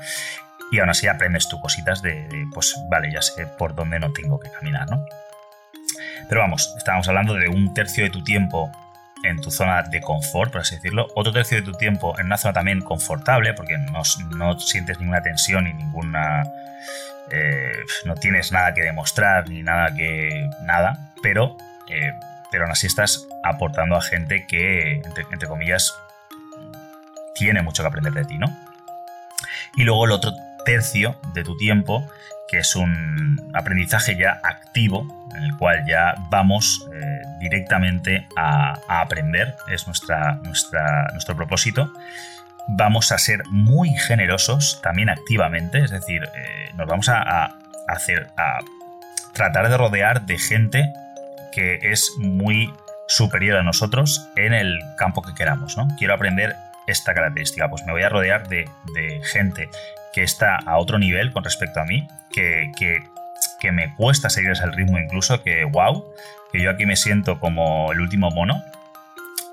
[0.70, 4.38] y aún así aprendes tú cositas de, pues vale, ya sé por dónde no tengo
[4.38, 5.04] que caminar, ¿no?
[6.28, 8.70] Pero vamos, estábamos hablando de un tercio de tu tiempo
[9.24, 12.38] en tu zona de confort, por así decirlo, otro tercio de tu tiempo en una
[12.38, 14.02] zona también confortable, porque no,
[14.36, 16.44] no sientes ninguna tensión ni ninguna...
[17.32, 17.72] Eh,
[18.06, 20.48] no tienes nada que demostrar ni nada que...
[20.62, 21.56] nada, pero,
[21.88, 22.12] eh,
[22.50, 25.94] pero aún así estás aportando a gente que, entre, entre comillas,
[27.34, 28.56] tiene mucho que aprender de ti, ¿no?
[29.76, 30.32] Y luego el otro
[30.64, 32.06] tercio de tu tiempo,
[32.48, 39.54] que es un aprendizaje ya activo, en el cual ya vamos eh, directamente a, aprender,
[39.68, 41.92] es nuestra, nuestro propósito.
[42.68, 47.56] vamos a ser muy generosos también activamente, es decir, eh, nos vamos a,
[47.88, 48.58] hacer, a
[49.32, 50.92] tratar de rodear de gente
[51.52, 52.72] que es muy
[53.08, 55.88] superior a nosotros en el campo que queramos, ¿no?
[55.98, 56.54] Quiero aprender
[56.86, 58.68] esta característica, pues me voy a rodear de,
[59.24, 59.68] gente
[60.12, 63.02] que está a otro nivel con respecto a mí, que, que,
[63.72, 66.04] me cuesta seguir ese ritmo incluso, que wow,
[66.52, 68.62] que yo aquí me siento como el último mono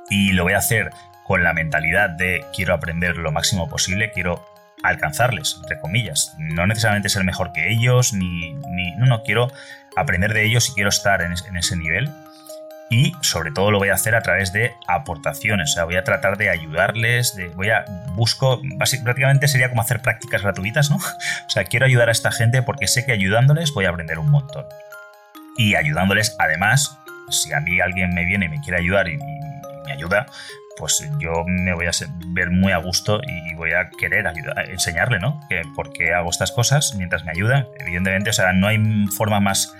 [0.09, 0.91] y lo voy a hacer
[1.25, 4.45] con la mentalidad de quiero aprender lo máximo posible, quiero
[4.83, 6.35] alcanzarles, entre comillas.
[6.37, 9.51] No necesariamente ser mejor que ellos, ni, ni no, no, quiero
[9.95, 12.09] aprender de ellos y quiero estar en, ese nivel.
[12.89, 16.03] Y sobre todo lo voy a hacer a través de aportaciones, o sea, voy a
[16.05, 17.83] tratar de ayudarles, voy a,
[18.15, 18.61] busco,
[19.03, 20.97] prácticamente sería como hacer prácticas gratuitas, ¿no?
[21.47, 24.29] O sea, quiero ayudar a esta gente porque sé que ayudándoles voy a aprender un
[24.29, 24.65] montón.
[25.57, 26.97] Y ayudándoles, además,
[27.29, 30.27] si a mí alguien me viene y me quiere ayudar y me ayuda,
[30.77, 31.91] pues yo me voy a
[32.27, 34.25] ver muy a gusto y voy a querer
[34.69, 35.41] enseñarle, ¿no?
[35.49, 37.67] Que por qué hago estas cosas mientras me ayuda.
[37.79, 39.73] Evidentemente, o sea, no hay forma más,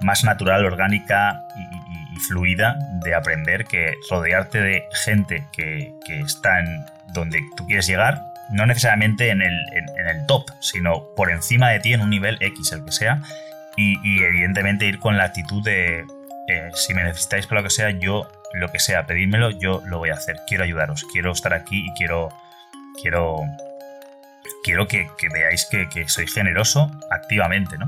[0.00, 1.83] más natural, orgánica y,
[2.16, 8.66] fluida de aprender que rodearte de gente que, está en donde tú quieres llegar, no
[8.66, 12.72] necesariamente en el, en, el, top, sino por encima de ti en un nivel X,
[12.72, 13.22] el que sea,
[13.76, 16.04] y, evidentemente ir con la actitud de,
[16.48, 19.98] eh, si me necesitáis para lo que sea, yo lo que sea, pedídmelo, yo lo
[19.98, 20.36] voy a hacer.
[20.46, 22.30] Quiero ayudaros, quiero estar aquí y quiero.
[23.00, 23.42] Quiero.
[24.62, 27.86] Quiero que, veáis que, soy generoso activamente, ¿no?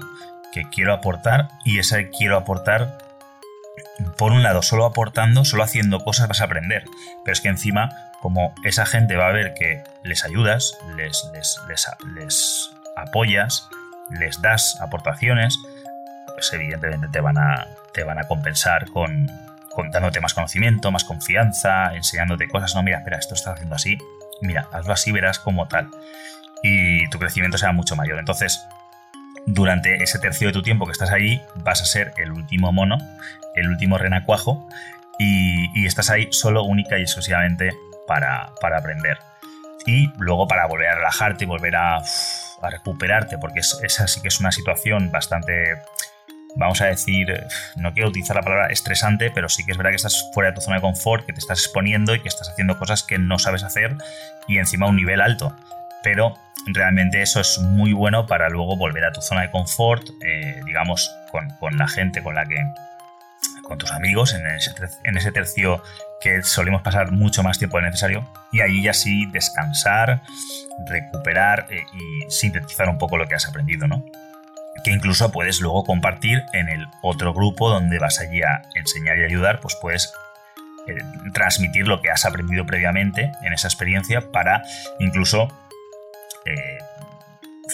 [0.53, 2.99] Que quiero aportar y ese quiero aportar.
[4.17, 6.85] Por un lado, solo aportando, solo haciendo cosas vas a aprender.
[7.25, 11.61] Pero es que encima, como esa gente va a ver que les ayudas, les, les,
[12.15, 13.69] les, apoyas,
[14.11, 15.59] les das aportaciones,
[16.35, 19.27] pues evidentemente te van a, te van a compensar con,
[19.93, 22.75] dándote más conocimiento, más confianza, enseñándote cosas.
[22.75, 23.99] No, mira, espera, esto está haciendo así.
[24.41, 25.89] Mira, hazlo así, verás como tal.
[26.63, 28.19] Y tu crecimiento será mucho mayor.
[28.19, 28.67] Entonces,
[29.47, 32.99] durante ese tercio de tu tiempo que estás ahí, vas a ser el último mono,
[33.55, 34.69] el último renacuajo,
[35.19, 37.71] y, estás ahí solo, única y exclusivamente
[38.07, 39.19] para, para, aprender.
[39.87, 42.03] Y luego para volver a relajarte y volver a,
[42.69, 45.77] recuperarte, porque esa sí que es una situación bastante
[46.57, 49.97] vamos a decir, no quiero utilizar la palabra estresante, pero sí que es verdad que
[49.97, 52.79] estás fuera de tu zona de confort, que te estás exponiendo y que estás haciendo
[52.79, 53.95] cosas que no sabes hacer
[54.49, 55.55] y encima a un nivel alto.
[56.03, 56.35] Pero
[56.67, 61.11] realmente eso es muy bueno para luego volver a tu zona de confort, eh, digamos,
[61.31, 62.57] con, la gente con la que,
[63.63, 64.73] con tus amigos, en ese,
[65.05, 65.83] en ese tercio
[66.21, 70.23] que solemos pasar mucho más tiempo del necesario, y ahí ya sí descansar,
[70.89, 74.05] recuperar eh, y sintetizar un poco lo que has aprendido, ¿no?
[74.85, 79.25] que incluso puedes luego compartir en el otro grupo donde vas allí a enseñar y
[79.25, 80.13] ayudar, pues puedes
[80.87, 80.95] eh,
[81.33, 84.63] transmitir lo que has aprendido previamente en esa experiencia para
[85.01, 85.49] incluso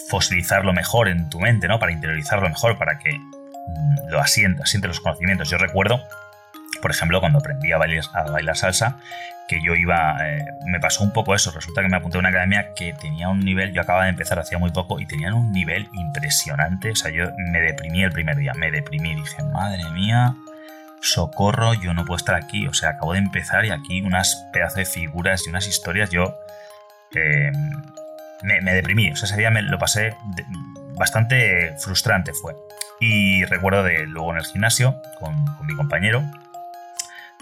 [0.08, 1.78] fosilizarlo mejor en tu mente, ¿no?
[1.78, 5.50] Para interiorizarlo mejor, para que mm, lo asientas, asiente los conocimientos.
[5.50, 6.00] Yo recuerdo,
[6.80, 8.98] por ejemplo, cuando aprendí a bailar salsa,
[9.48, 12.30] que yo iba, eh, me pasó un poco eso, resulta que me apunté a una
[12.30, 15.52] academia que tenía un nivel, yo acababa de empezar hacía muy poco y tenían un
[15.52, 20.34] nivel impresionante, o sea, yo me deprimí el primer día, me deprimí, dije, madre mía,
[21.00, 24.76] socorro, yo no puedo estar aquí, o sea, acabo de empezar y aquí unas pedazos
[24.76, 26.34] de figuras y unas historias, yo
[27.14, 27.52] eh,
[28.42, 30.16] me, deprimí, o sea, ese día me lo pasé
[30.96, 32.54] bastante frustrante fue.
[33.00, 35.34] Y recuerdo de luego en el gimnasio con,
[35.66, 36.22] mi compañero,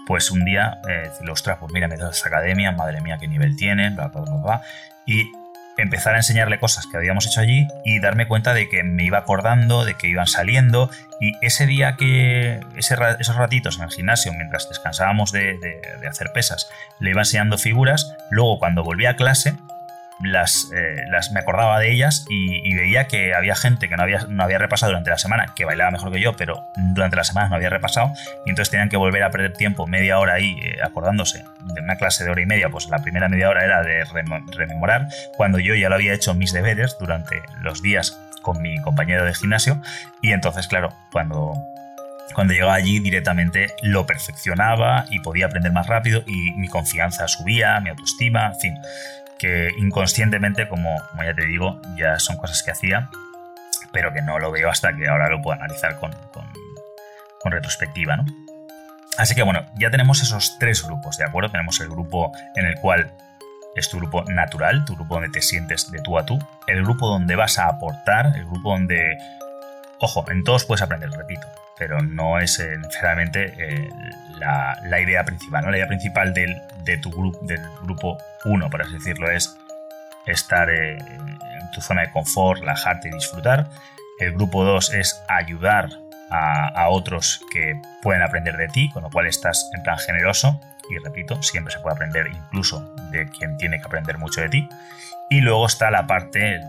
[0.06, 3.96] pues un día eh, ostras, pues mira, me esta academia, madre mía, qué nivel tienen,
[3.96, 4.62] bla, bla, bla, bla,
[5.06, 5.30] y
[5.76, 9.18] empezar a enseñarle cosas que habíamos hecho allí y darme cuenta de que me iba
[9.18, 14.68] acordando, de que iban saliendo, y ese día que, esos ratitos en el gimnasio, mientras
[14.68, 19.54] descansábamos de, de hacer pesas, le iba enseñando figuras, luego cuando volví a clase,
[20.22, 24.26] las, eh, las me acordaba de ellas y, veía que había gente que no había,
[24.28, 27.48] no había repasado durante la semana, que bailaba mejor que yo, pero durante la semana
[27.48, 28.12] no había repasado,
[28.46, 31.96] y entonces tenían que volver a perder tiempo, media hora ahí, eh, acordándose de una
[31.96, 34.04] clase de hora y media, pues la primera media hora era de
[34.56, 39.24] rememorar, cuando yo ya lo había hecho mis deberes durante los días con mi compañero
[39.24, 39.80] de gimnasio,
[40.22, 41.52] y entonces, claro, cuando
[42.32, 47.80] cuando llegaba allí directamente lo perfeccionaba y podía aprender más rápido y mi confianza subía,
[47.80, 48.74] mi autoestima, en fin
[49.40, 53.08] que inconscientemente, como, ya te digo, ya son cosas que hacía,
[53.90, 56.12] pero que no lo veo hasta que ahora lo puedo analizar con,
[57.44, 58.26] retrospectiva, ¿no?
[59.16, 61.50] Así que bueno, ya tenemos esos tres grupos, ¿de acuerdo?
[61.50, 63.12] Tenemos el grupo en el cual
[63.74, 67.08] es tu grupo natural, tu grupo donde te sientes de tú a tú, el grupo
[67.08, 69.18] donde vas a aportar, el grupo donde
[70.02, 71.46] Ojo, en todos puedes aprender, repito,
[71.80, 73.88] pero no es necesariamente eh,
[74.38, 75.64] la, idea principal.
[75.64, 75.70] ¿no?
[75.70, 79.56] La idea principal del, de tu grupo, del grupo 1, por así decirlo, es
[80.26, 83.70] estar eh, en tu zona de confort, relajarte y disfrutar.
[84.18, 85.88] El grupo 2 es ayudar
[86.30, 90.60] a, otros que pueden aprender de ti, con lo cual estás en plan generoso.
[90.90, 94.68] Y repito, siempre se puede aprender incluso de quien tiene que aprender mucho de ti.
[95.30, 96.62] Y luego está la parte, el,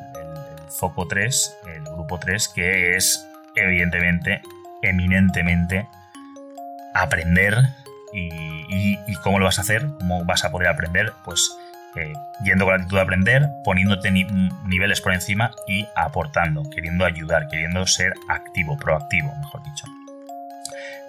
[0.69, 4.41] foco 3, el grupo 3, que es evidentemente,
[4.81, 5.87] eminentemente,
[6.93, 7.55] aprender
[8.13, 11.55] y, cómo lo vas a hacer, cómo vas a poder aprender, pues
[11.95, 12.13] eh,
[12.43, 17.85] yendo con la actitud de aprender, poniéndote niveles por encima y aportando, queriendo ayudar, queriendo
[17.85, 19.85] ser activo, proactivo, mejor dicho.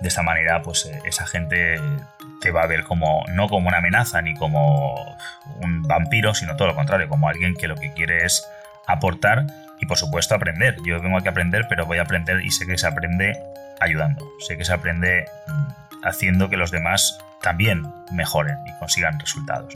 [0.01, 1.77] De esta manera, pues eh, esa gente
[2.41, 4.95] te va a ver como, no como una amenaza ni como
[5.61, 8.47] un vampiro, sino todo lo contrario, como alguien que lo que quiere es
[8.87, 9.47] aportar
[9.81, 10.77] y por supuesto aprender.
[10.85, 13.41] Yo vengo aquí aprender, pero voy a aprender y sé que se aprende
[13.81, 17.83] ayudando, sé que se aprende mm, haciendo que los demás también
[18.13, 19.75] mejoren y consigan resultados.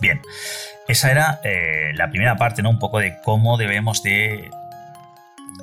[0.00, 0.20] Bien,
[0.88, 2.70] esa era eh, la primera parte, ¿no?
[2.70, 4.50] Un poco de cómo debemos de,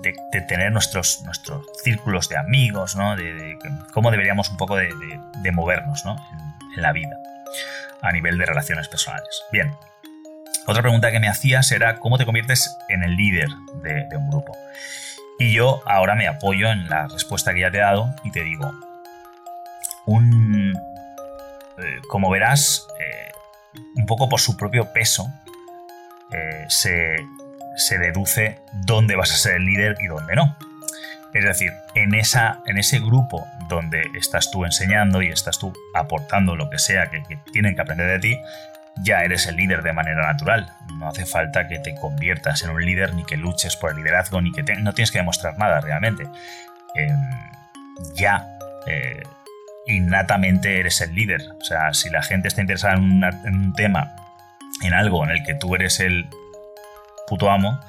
[0.01, 3.15] de, tener nuestros, nuestros círculos de amigos, ¿no?
[3.15, 3.57] De,
[3.93, 4.89] cómo deberíamos un poco de,
[5.51, 6.17] movernos ¿no?
[6.75, 7.17] en la vida
[8.01, 9.43] a nivel de relaciones personales.
[9.51, 9.73] Bien,
[10.67, 13.49] otra pregunta que me hacías era cómo te conviertes en el líder
[13.81, 14.55] de, un grupo.
[15.39, 18.43] Y yo ahora me apoyo en la respuesta que ya te he dado y te
[18.43, 18.73] digo,
[20.07, 20.73] un,
[21.77, 23.31] eh, como verás, eh,
[23.95, 25.31] un poco por su propio peso,
[26.31, 27.17] eh, se,
[27.75, 30.57] se, deduce dónde vas a ser el líder y dónde no.
[31.33, 36.55] Es decir, en, esa, en ese grupo donde estás tú enseñando y estás tú aportando
[36.55, 38.39] lo que sea que, que tienen que aprender de ti,
[39.03, 40.71] ya eres el líder de manera natural.
[40.93, 44.41] No hace falta que te conviertas en un líder, ni que luches por el liderazgo,
[44.41, 46.27] ni que no tienes que demostrar nada realmente.
[46.95, 47.15] Em,
[48.15, 49.23] ya eh,
[49.85, 51.41] innatamente eres el líder.
[51.59, 54.15] O sea, si la gente está interesada en, un tema,
[54.81, 56.29] en algo en el que tú eres el
[57.27, 57.79] puto amo,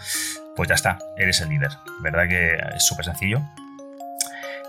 [0.57, 1.71] pues ya está, eres el líder.
[2.01, 3.43] ¿Verdad que es súper sencillo?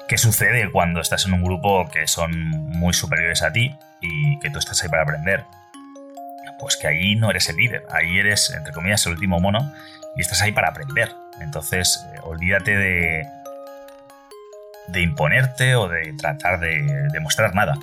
[0.07, 4.49] ¿Qué sucede cuando estás en un grupo que son muy superiores a ti y que
[4.49, 5.45] tú estás ahí para aprender?
[6.59, 9.73] Pues que ahí no eres el líder, ahí eres, entre comillas, el último mono
[10.15, 11.13] y estás ahí para aprender.
[11.41, 13.27] Entonces, eh, olvídate de,
[14.87, 17.75] de imponerte o de tratar de demostrar nada.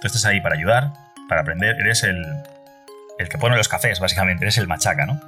[0.00, 0.92] Tú estás ahí para ayudar,
[1.28, 2.24] para aprender, eres el,
[3.18, 5.20] el que pone los cafés, básicamente, eres el machaca, ¿no?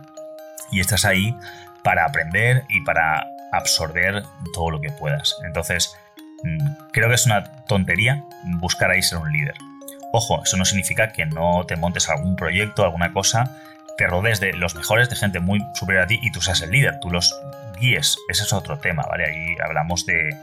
[0.71, 1.37] Y estás ahí
[1.83, 4.23] para aprender y para absorber
[4.55, 5.37] todo lo que puedas.
[5.45, 5.95] Entonces,
[6.43, 9.55] mm, creo que es una tontería buscar ahí ser un líder.
[10.13, 13.57] Ojo, eso no significa que no te montes algún proyecto, alguna cosa,
[13.97, 16.71] te rodees de los mejores, de gente muy superior a ti y tú seas el
[16.71, 17.35] líder, tú los
[17.81, 18.19] guíes.
[18.29, 19.25] Ese es otro tema, ¿vale?
[19.25, 20.37] Ahí hablamos de,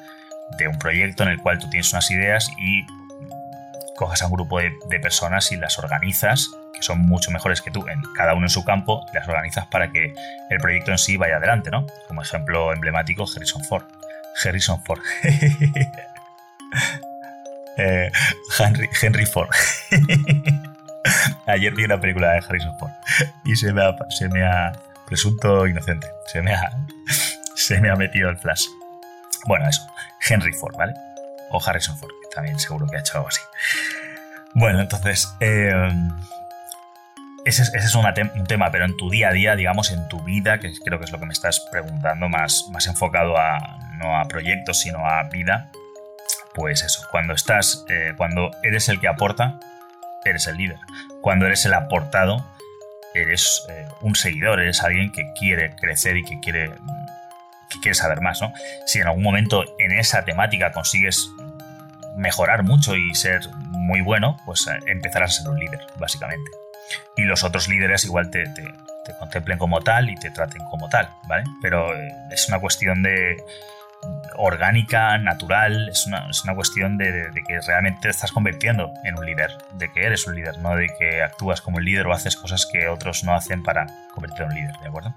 [0.68, 2.84] un proyecto en el cual tú tienes unas ideas y
[3.96, 7.88] cojas a un grupo de, personas y las organizas, que son mucho mejores que tú,
[7.88, 10.16] en cada uno en su campo, las organizas para que
[10.50, 11.86] el proyecto en sí vaya adelante, ¿no?
[12.08, 13.84] Como ejemplo emblemático, Harrison Ford.
[14.44, 15.02] Harrison Ford.
[17.80, 18.12] Eh,
[19.02, 19.50] Henry, Ford.
[21.48, 22.92] Ayer vi una película de Harrison Ford
[23.46, 23.84] y se me
[24.44, 24.74] ha,
[25.08, 26.08] presunto inocente.
[26.28, 26.72] Se me ha,
[27.56, 28.65] se me ha metido el flash.
[29.48, 29.82] Bueno, eso.
[30.28, 30.94] Henry Ford, ¿vale?
[31.52, 33.42] O Harrison Ford, que también seguro que ha hecho algo así.
[34.54, 35.72] Bueno, entonces, eh,
[37.46, 40.72] ese, es, un tema, pero en tu día a día, digamos, en tu vida, que
[40.86, 44.80] creo que es lo que me estás preguntando, más, más enfocado a no a proyectos,
[44.80, 45.70] sino a vida,
[46.60, 49.58] pues eso, cuando estás, eh, cuando eres el que aporta,
[50.26, 50.78] eres el líder.
[51.22, 52.45] Cuando eres el aportado,
[53.13, 56.69] eres eh, un seguidor, eres alguien que quiere crecer y que quiere,
[57.69, 58.52] que quiere saber más, ¿no?
[58.86, 61.30] Si en algún momento en esa temática consigues
[62.17, 66.52] mejorar mucho y ser muy bueno, pues eh, empezarás a ser un líder, básicamente.
[67.15, 71.10] Y los otros líderes igual te, te contemplen como tal y te traten como tal,
[71.26, 71.45] ¿vale?
[71.62, 71.88] Pero
[72.32, 73.38] es una cuestión de
[74.36, 79.26] orgánica, natural, es una, es una cuestión de, que realmente te estás convirtiendo en un
[79.26, 82.36] líder, de que eres un líder, no de que actúas como el líder o haces
[82.36, 85.14] cosas que otros no hacen para convertirte en un líder, ¿de acuerdo?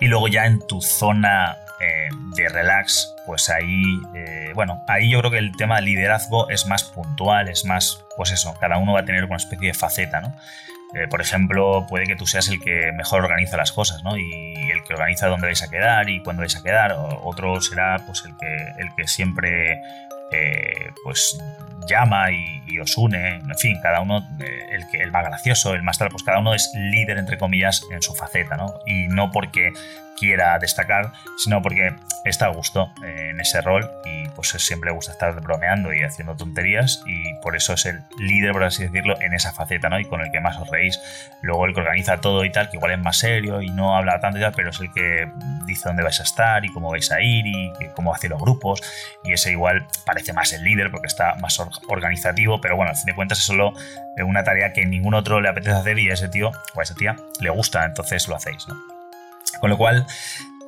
[0.00, 3.82] Y luego ya en tu zona eh, de relax, pues ahí,
[4.14, 8.04] eh, bueno, ahí yo creo que el tema de liderazgo es más puntual, es más,
[8.16, 10.34] pues eso, cada uno va a tener una especie de faceta, ¿no?
[10.94, 14.16] Eh, por ejemplo, puede que tú seas el que mejor organiza las cosas, ¿no?
[14.16, 16.96] Y el que organiza dónde vais a quedar y cuándo vais a quedar.
[17.22, 19.80] otro será pues el que, el que siempre
[20.32, 21.38] eh, pues
[21.88, 23.36] llama y, os une.
[23.36, 26.38] En fin, cada uno, eh, el, que, el más gracioso, el más tal, pues cada
[26.38, 28.74] uno es líder, entre comillas, en su faceta, ¿no?
[28.86, 29.72] Y no porque
[30.18, 31.94] quiera destacar, sino porque
[32.24, 36.36] está a gusto en ese rol y pues siempre le gusta estar bromeando y haciendo
[36.36, 39.98] tonterías y por eso es el líder, por así decirlo, en esa faceta, ¿no?
[39.98, 41.00] Y con el que más os reís.
[41.42, 44.20] Luego el que organiza todo y tal, que igual es más serio y no habla
[44.20, 45.30] tanto y tal, pero es el que
[45.66, 48.82] dice dónde vais a estar y cómo vais a ir y cómo hace los grupos
[49.24, 51.58] y ese igual parece más el líder porque está más
[51.88, 53.72] organizativo, pero bueno, al fin de cuentas es solo
[54.18, 56.94] una tarea que ningún otro le apetece hacer y a ese tío o a esa
[56.94, 58.99] tía le gusta, entonces lo hacéis, ¿no?
[59.60, 60.06] Con lo cual,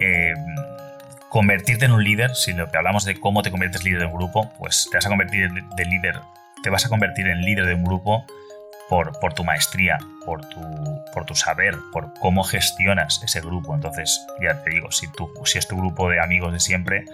[0.01, 0.35] eh,
[1.29, 4.15] convertirte en un líder, si lo que hablamos de cómo te conviertes líder de un
[4.15, 6.21] grupo, pues te vas a convertir de líder,
[6.63, 8.27] te vas a convertir en líder de un grupo
[9.21, 10.61] por, tu maestría, por tu,
[11.15, 13.75] por tu saber, por cómo gestionas ese grupo.
[13.75, 17.07] Entonces, ya te digo, si, tú, si es tu grupo de amigos de siempre,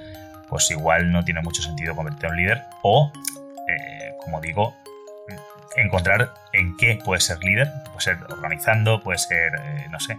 [0.48, 2.64] pues igual no tiene mucho sentido convertirte en un líder.
[2.82, 3.12] O,
[3.68, 4.74] eh, como digo,
[5.76, 7.70] encontrar en qué puedes ser líder.
[7.84, 10.18] Puede ser organizando, puede ser, eh, no sé,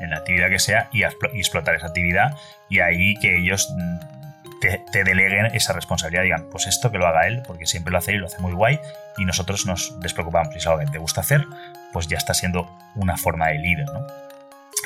[0.00, 2.36] en la actividad que sea y, explotar esa actividad
[2.68, 4.18] y ahí que ellos mm,
[4.60, 8.12] te, deleguen esa responsabilidad, digan, pues esto que lo haga él, porque siempre lo hace
[8.12, 8.80] y lo hace muy guay
[9.16, 10.52] y nosotros nos despreocupamos.
[10.52, 11.44] Si es que te gusta hacer,
[11.92, 14.06] pues ya está siendo una forma de líder, ¿no?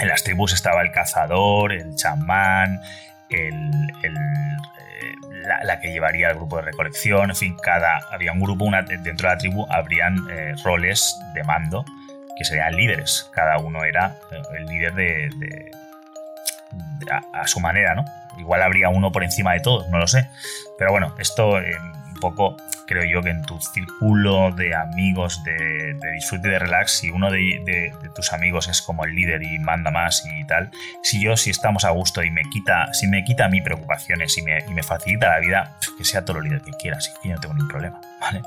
[0.01, 2.81] En las tribus estaba el cazador, el chamán,
[3.29, 3.71] el,
[4.03, 4.11] eh,
[5.65, 9.29] la, que llevaría el grupo de recolección, en fin, cada, había un grupo, una, dentro
[9.29, 11.85] de la tribu habrían eh, roles de mando
[12.37, 13.31] que serían líderes.
[13.33, 15.71] Cada uno era eh, el líder de,
[17.33, 18.05] a, su manera, ¿no?
[18.39, 20.29] Igual habría uno por encima de todos, no lo sé.
[20.79, 22.57] Pero bueno, esto eh, un poco
[22.93, 27.31] creo yo que en tu círculo de amigos de, disfrute y de relax, si uno
[27.31, 30.71] de, tus amigos es como el líder y manda más y tal,
[31.03, 34.43] si yo, si estamos a gusto y me quita, si me quita mis preocupaciones y
[34.43, 37.41] me, facilita la vida, que sea todo lo líder que quiera, así que yo no
[37.41, 38.43] tengo ningún problema, ¿vale?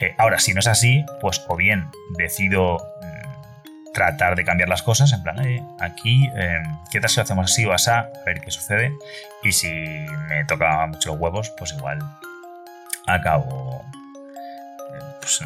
[0.00, 2.78] Eh, ahora, si no es así, pues o bien decido
[3.94, 5.38] tratar de cambiar las cosas, en plan,
[5.80, 7.90] aquí, eh, ¿qué tal si lo hacemos así o así?
[7.90, 8.92] A ver qué sucede.
[9.42, 9.70] Y si
[10.28, 12.00] me toca mucho los huevos, pues igual
[13.06, 13.84] acabo.
[14.94, 15.40] Eh, pues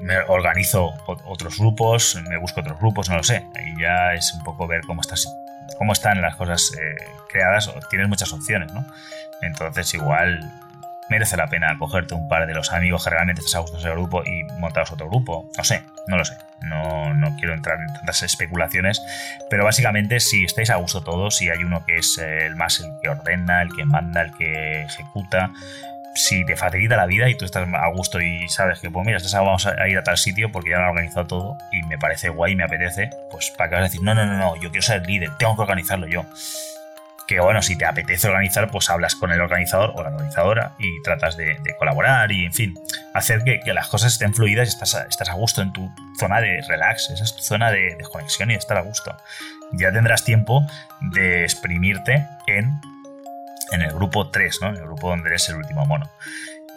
[0.00, 3.44] me, organizo otros grupos, me busco otros grupos, no lo sé.
[3.56, 5.28] Ahí ya es un poco ver cómo, estás,
[5.76, 6.94] cómo están las cosas eh,
[7.28, 7.68] creadas.
[7.90, 8.86] Tienes muchas opciones, ¿no?
[9.42, 10.40] Entonces, igual
[11.08, 13.90] merece la pena cogerte un par de los amigos que realmente te a gusto ese
[13.90, 15.48] grupo y montaros otro grupo.
[15.56, 16.36] No sé, no lo sé.
[16.60, 19.00] No, no, quiero entrar en tantas especulaciones,
[19.48, 22.90] pero básicamente si estáis a gusto todos, si hay uno que es el más el
[23.00, 25.52] que ordena, el que manda, el que ejecuta,
[26.16, 29.18] si te facilita la vida y tú estás a gusto y sabes que, pues mira,
[29.34, 32.28] vamos a ir a tal sitio porque ya lo he organizado todo y me parece
[32.28, 34.82] guay, me apetece, pues para que vas a decir, no, no, no, no, yo quiero
[34.82, 36.24] ser el líder, tengo que organizarlo yo
[37.28, 41.02] que bueno, si te apetece organizar, pues hablas con el organizador o la organizadora y
[41.02, 42.74] tratas de, colaborar y, en fin,
[43.12, 46.40] hacer que, las cosas estén fluidas y estás a, estás a gusto en tu zona
[46.40, 49.14] de relax, esa es tu zona de desconexión y de estar a gusto.
[49.72, 50.66] Ya tendrás tiempo
[51.02, 52.80] de exprimirte en,
[53.72, 54.68] en el grupo 3, ¿no?
[54.70, 56.10] En el grupo donde eres el último mono.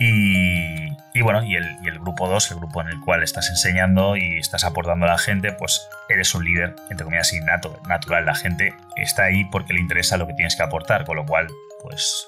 [0.04, 4.64] Y, bueno, y el, grupo 2, el grupo en el cual estás enseñando y estás
[4.64, 8.26] aportando a la gente, pues eres un líder, entre comillas, innato, natural.
[8.26, 11.50] La gente está ahí porque le interesa lo que tienes que aportar, con lo cual,
[11.84, 12.28] pues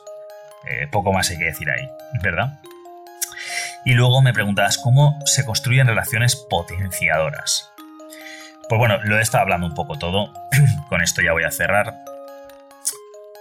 [0.67, 1.89] eh, poco más hay que decir ahí,
[2.21, 2.59] ¿verdad?
[3.85, 7.71] Y luego me preguntabas cómo se construyen relaciones potenciadoras.
[8.69, 10.31] Pues bueno, lo he estado hablando un poco todo,
[10.89, 11.95] con esto ya voy a cerrar.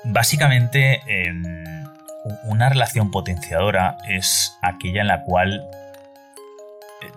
[0.05, 1.03] Básicamente,
[2.45, 5.69] una relación potenciadora es aquella en la cual
[7.03, 7.11] eh,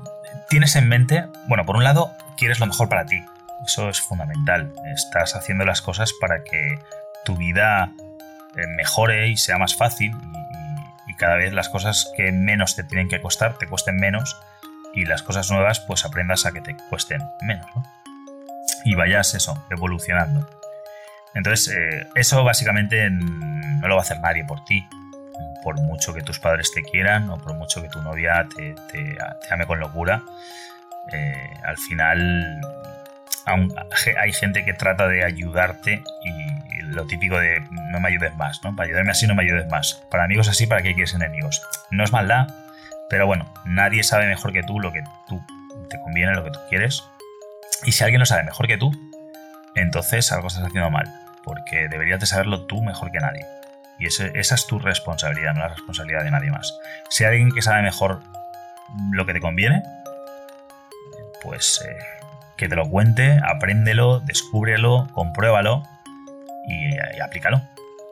[0.49, 3.23] tienes en mente, bueno, por un lado, quieres lo mejor para ti.
[3.65, 4.73] Eso es fundamental.
[4.93, 6.79] Estás haciendo las cosas para que
[7.23, 7.91] tu vida
[8.55, 10.15] eh, mejore y sea más fácil
[11.07, 14.37] y, cada vez las cosas que menos te tienen que costar te cuesten menos
[14.93, 17.67] y las cosas nuevas pues aprendas a que te cuesten menos.
[18.83, 20.47] Y vayas eso, evolucionando.
[21.35, 24.87] Entonces, eh, eso básicamente no lo va a hacer nadie por ti.
[25.63, 29.17] Por mucho que tus padres te quieran o por mucho que tu novia te,
[29.51, 30.21] ame con locura,
[31.11, 32.61] eh, al final
[34.17, 38.75] hay gente que trata de ayudarte y lo típico de no me ayudes más, ¿no?
[38.75, 40.01] Para ayudarme así no me ayudes más.
[40.09, 41.61] Para amigos así, ¿para qué quieres enemigos?
[41.91, 42.47] No es maldad,
[43.09, 45.43] pero bueno, nadie sabe mejor que tú lo que tú
[45.89, 47.03] te conviene, lo que tú quieres.
[47.83, 48.91] Y si alguien lo sabe mejor que tú,
[49.75, 53.45] entonces algo estás haciendo mal porque deberías de saberlo tú mejor que nadie.
[53.97, 56.77] Y esa es tu responsabilidad, no la responsabilidad de nadie más.
[57.09, 58.21] Si hay alguien que sabe mejor
[59.11, 59.83] lo que te conviene,
[61.41, 61.95] pues eh,
[62.57, 65.83] que te lo cuente, apréndelo, descúbrelo, compruébalo
[66.67, 67.61] y, aplícalo.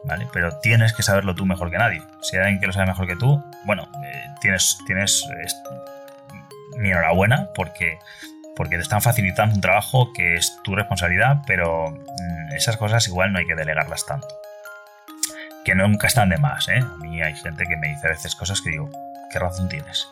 [0.05, 0.27] ¿Vale?
[0.34, 2.01] Pero tienes que saberlo tú mejor que nadie.
[2.21, 5.25] Si hay alguien que lo sabe mejor que tú, bueno, eh, tienes, tienes
[6.77, 7.99] mi enhorabuena porque
[8.56, 13.32] porque te están facilitando un trabajo que es tu responsabilidad, pero mm, esas cosas igual
[13.32, 14.28] no hay que delegarlas tanto.
[15.66, 16.80] Que nunca están de más, ¿eh?
[16.80, 18.89] A mí hay gente que me dice a veces cosas que digo,
[19.32, 20.08] ¿qué razón tienes?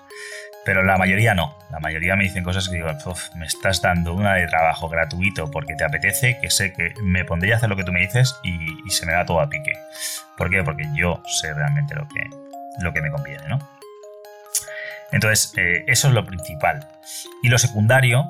[0.63, 1.57] Pero la mayoría no.
[1.71, 2.89] La mayoría me dicen cosas que digo,
[3.35, 7.55] me estás dando una de trabajo gratuito porque te apetece, que sé que me pondría
[7.55, 9.73] a hacer lo que tú me dices y, se me da todo a pique.
[10.37, 10.63] ¿Por qué?
[10.63, 12.29] Porque yo sé realmente lo que,
[12.79, 13.80] lo que me conviene, ¿no?
[15.11, 16.87] Entonces, eh, eso es lo principal.
[17.43, 18.27] Y lo secundario,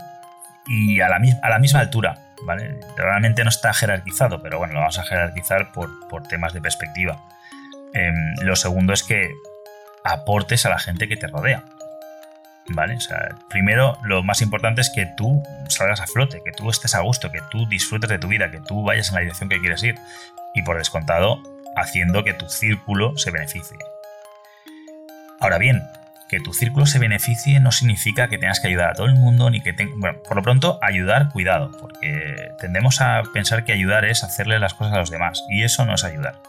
[0.68, 2.80] y a la, misma altura, ¿vale?
[2.98, 7.22] Realmente no está jerarquizado, pero bueno, lo vamos a jerarquizar por, por temas de perspectiva.
[7.94, 9.32] Em, lo segundo es que
[10.04, 11.64] aportes a la gente que te rodea.
[12.70, 12.96] ¿Vale?
[12.96, 16.96] O sea, primero lo más importante es que tú salgas a flote, que tú estés
[16.96, 19.60] a gusto, que tú disfrutes de tu vida, que tú vayas en la dirección que
[19.60, 19.96] quieres ir.
[20.54, 21.42] Y por descontado,
[21.76, 23.78] haciendo que tu círculo se beneficie.
[25.40, 25.82] Ahora bien,
[26.32, 29.50] que tu círculo se beneficie no significa que tengas que ayudar a todo el mundo,
[29.50, 34.24] ni que bueno, por lo pronto ayudar, cuidado, porque tendemos a pensar que ayudar es
[34.24, 36.42] hacerle las cosas a los demás, y eso no es ayudar.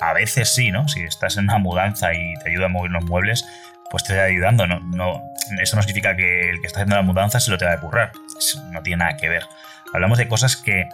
[0.00, 0.88] A veces sí, ¿no?
[0.88, 3.46] Si estás en una mudanza y te ayuda a mover los muebles,
[3.92, 4.66] pues te está ayudando.
[4.66, 5.22] No, no,
[5.60, 7.80] eso no significa que el que está haciendo la mudanza se lo te va a
[7.80, 8.10] currar.
[8.72, 9.44] no tiene nada que ver.
[9.94, 10.88] Hablamos de cosas que,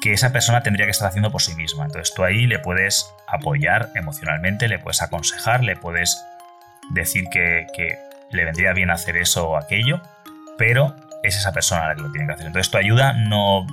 [0.00, 1.84] que esa persona tendría que estar haciendo por sí misma.
[1.84, 6.24] Entonces tú ahí le puedes apoyar emocionalmente, le puedes aconsejar, le puedes
[6.90, 7.98] decir que, que
[8.30, 10.02] le vendría bien hacer eso o aquello,
[10.58, 12.46] pero es esa persona la que lo tiene que hacer.
[12.46, 13.66] Entonces tu ayuda no...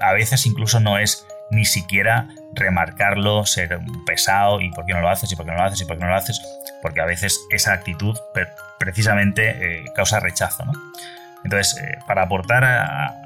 [0.00, 5.08] A veces incluso no es ni siquiera remarcarlo, ser pesado y por qué no lo
[5.08, 6.40] haces y por qué no lo haces y por qué no lo haces,
[6.82, 8.16] porque a veces esa actitud
[8.78, 10.64] precisamente eh, causa rechazo.
[10.64, 10.72] ¿no?
[11.44, 13.22] Entonces, eh, para aportar a,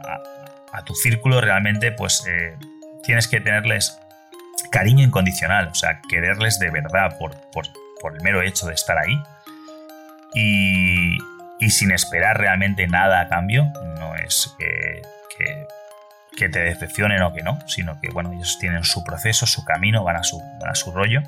[0.85, 2.57] tu círculo realmente, pues eh,
[3.03, 3.99] tienes que tenerles
[4.71, 7.37] cariño incondicional, o sea, quererles de verdad por,
[8.09, 9.21] el mero hecho de estar ahí.
[10.35, 11.19] Y,
[11.71, 13.65] sin esperar realmente nada a cambio,
[13.99, 15.03] no es que
[16.49, 20.17] te decepcionen o que no, sino que bueno, ellos tienen su proceso, su camino, van
[20.17, 21.23] a su, a su rollo.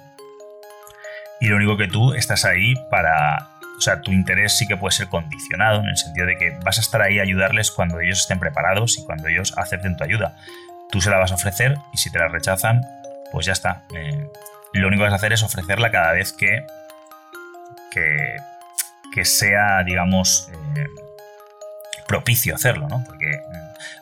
[1.41, 3.49] Y lo único que tú estás ahí para...
[3.77, 6.79] O sea, tu interés sí que puede ser condicionado en el sentido de que vas
[6.79, 10.37] a estar ahí a ayudarles cuando ellos estén preparados y cuando ellos acepten tu ayuda.
[10.91, 12.83] Tú se la vas a ofrecer y si te la rechazan,
[13.33, 13.83] pues ya está.
[13.95, 14.29] Eh,
[14.81, 16.67] lo único que vas a hacer es ofrecerla cada vez que,
[17.91, 18.37] que,
[19.13, 20.87] que sea, digamos, eh,
[22.07, 23.03] propicio hacerlo, ¿no?
[23.07, 23.41] Porque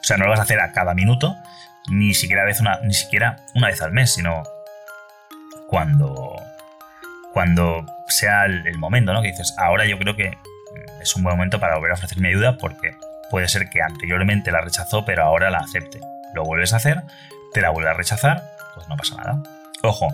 [0.00, 1.36] o sea, no lo vas a hacer a cada minuto,
[1.88, 4.42] ni siquiera, una, ni siquiera una vez al mes, sino
[5.68, 6.36] cuando,
[7.32, 9.22] cuando sea el, momento, ¿no?
[9.22, 10.36] Que dices, ahora yo creo que
[11.00, 12.96] es un buen momento para volver a ofrecer mi ayuda porque
[13.30, 16.00] puede ser que anteriormente la rechazó, pero ahora la acepte.
[16.34, 17.02] Lo vuelves a hacer,
[17.52, 18.42] te la vuelve a rechazar,
[18.74, 19.42] pues no pasa nada.
[19.82, 20.08] Ojo,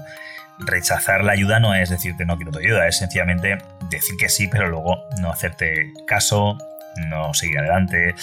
[0.59, 3.59] rechazar la ayuda no es decirte no quiero tu ayuda, es sencillamente
[3.91, 6.59] decir que sí, pero luego no hacerte caso,
[7.09, 8.15] no seguir adelante.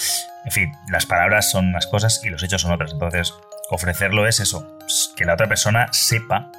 [0.44, 2.92] En fin, las palabras son unas cosas y los hechos son otras.
[2.92, 3.34] Entonces,
[3.70, 4.78] ofrecerlo es eso,
[5.16, 6.50] que la otra persona sepa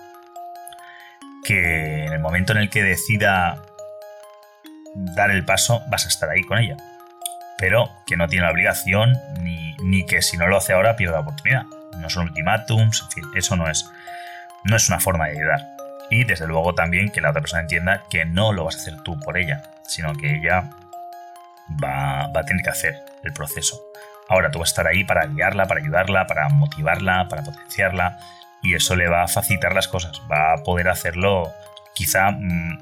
[1.43, 3.61] que en el momento en el que decida
[4.95, 6.78] dar el paso, vas a estar ahí con ella.
[7.57, 11.15] Pero que no tiene la obligación ni, ni que si no lo hace ahora pierda
[11.15, 11.63] la oportunidad.
[11.97, 13.89] No son ultimátums, en fin, eso no es,
[14.66, 15.61] no es una forma de ayudar.
[16.09, 19.01] Y desde luego también que la otra persona entienda que no lo vas a hacer
[19.03, 20.70] tú por ella, sino que ella
[21.84, 23.80] va, a tener que hacer el proceso.
[24.28, 28.18] Ahora tú vas a estar ahí para guiarla, para ayudarla, para motivarla, para potenciarla
[28.61, 30.22] y eso le va a facilitar las cosas.
[30.32, 31.51] Va a poder hacerlo
[31.93, 32.82] quizá mm,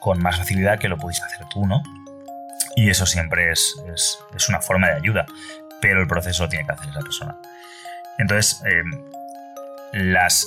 [0.00, 1.82] con más facilidad que lo pudiste hacer tú, ¿no?
[2.76, 5.26] Y eso siempre es, es, una forma de ayuda,
[5.80, 7.36] pero el proceso lo tiene que hacer esa persona.
[8.18, 9.10] Entonces, em,
[9.92, 10.46] las,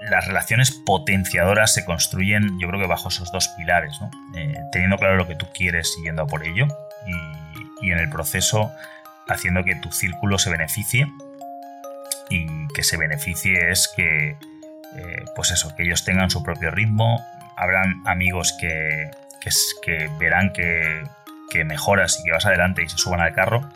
[0.00, 4.10] las relaciones potenciadoras se construyen, yo creo que bajo esos dos pilares, ¿no?
[4.36, 6.66] Eh, teniendo claro lo que tú quieres y yendo a por ello,
[7.82, 8.72] y, en el proceso
[9.28, 11.06] haciendo que tu círculo se beneficie,
[12.28, 17.24] y que se beneficie es que, eh, pues eso, que ellos tengan su propio ritmo,
[17.56, 19.10] habrán amigos que,
[19.82, 21.04] que, verán que,
[21.50, 23.68] que, mejoras y que vas adelante y se suban al carro,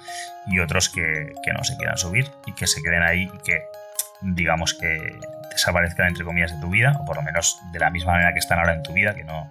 [0.46, 3.62] y otros que, que no se quieran subir y que se queden ahí y que
[4.20, 5.18] digamos que
[5.50, 8.38] desaparezcan entre comillas de tu vida, o por lo menos de la misma manera que
[8.38, 9.48] están ahora en tu vida, que no,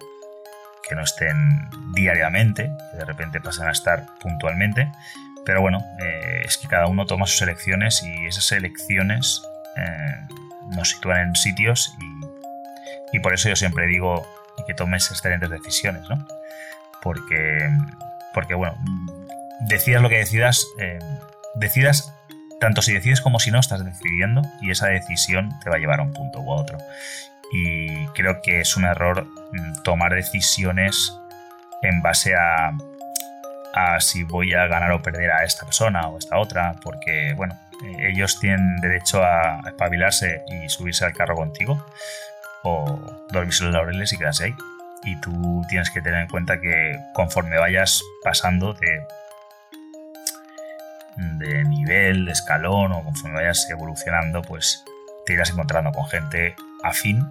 [0.88, 4.90] que no estén diariamente, que de repente pasen a estar puntualmente.
[5.44, 9.42] Pero bueno, eh, es que cada uno toma sus elecciones y esas elecciones
[9.76, 10.26] eh,
[10.68, 11.94] nos sitúan en sitios
[13.12, 14.26] y, por eso yo siempre digo
[14.66, 16.24] que tomes excelentes decisiones, ¿no?
[17.02, 17.68] Porque,
[18.32, 18.76] porque bueno,
[19.60, 20.98] decidas lo que decidas, eh,
[21.56, 22.14] decidas
[22.60, 26.00] tanto si decides como si no, estás decidiendo y esa decisión te va a llevar
[26.00, 26.78] a un punto u otro.
[27.52, 31.12] Y creo que es un error mm, tomar decisiones
[31.82, 32.72] en base a,
[33.74, 37.58] a si voy a ganar o perder a esta persona o esta otra, porque, bueno,
[37.98, 41.84] ellos tienen derecho a espabilarse y subirse al carro contigo,
[42.62, 43.00] o
[43.32, 44.54] dormirse los laureles y quedarse ahí.
[45.04, 49.06] Y tú tienes que tener en cuenta que conforme vayas pasando de,
[51.20, 54.84] de nivel, de escalón, o conforme vayas evolucionando, pues
[55.26, 57.26] te irás encontrando con gente afín.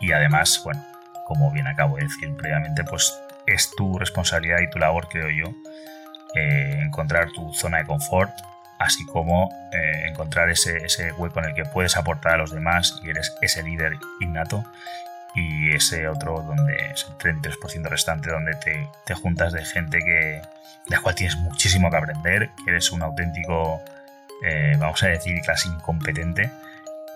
[0.00, 0.84] Y además, bueno,
[1.26, 5.52] como bien acabo de decir previamente, pues es tu responsabilidad y tu labor, creo yo,
[6.34, 8.32] eh, encontrar tu zona de confort,
[8.78, 13.00] así como eh, encontrar ese, ese, hueco en el que puedes aportar a los demás
[13.02, 14.64] y eres ese líder innato
[15.34, 20.42] y ese otro donde es el 33% restante donde te, te, juntas de gente que
[20.88, 23.80] de la cual tienes muchísimo que aprender, que eres un auténtico,
[24.44, 26.50] eh, vamos a decir, casi incompetente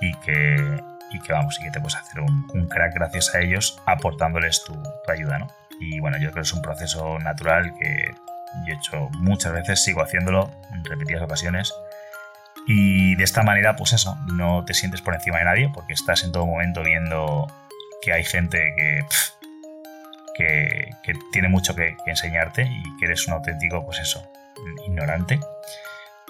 [0.01, 3.81] y que, y que vamos, y que te puedes hacer un, crack gracias a ellos
[3.87, 5.49] aportándoles tu, tu ayuda, ¿no?
[5.81, 8.15] Y bueno, yo creo que es un proceso natural que
[8.67, 11.75] yo he hecho muchas veces, sigo haciéndolo en repetidas ocasiones.
[12.67, 16.25] Y de esta manera, pues eso, no te sientes por encima de nadie porque estás
[16.25, 17.47] en todo momento viendo
[18.05, 18.75] que hay gente
[20.37, 24.23] que, que, tiene mucho que, enseñarte y que eres un auténtico, pues eso,
[24.87, 25.41] ignorante.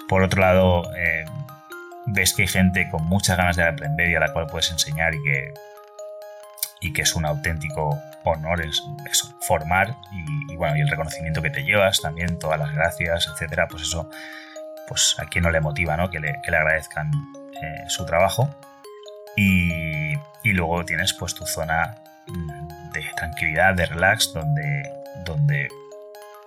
[0.07, 1.25] Por otro lado, eh,
[2.05, 5.13] ves que hay gente con muchas ganas de aprender y a la cual puedes enseñar
[5.15, 5.53] y que,
[6.81, 11.49] y que es un auténtico honor eso, formar y, y, bueno, y el reconocimiento que
[11.49, 14.09] te llevas también, todas las gracias, etcétera, pues eso,
[14.87, 16.09] pues a quien no le motiva, ¿no?
[16.09, 17.11] Que le, que le agradezcan
[17.61, 18.49] eh, su trabajo.
[19.35, 21.95] Y, luego tienes pues tu zona
[22.93, 24.89] de tranquilidad, de relax, donde,
[25.25, 25.67] donde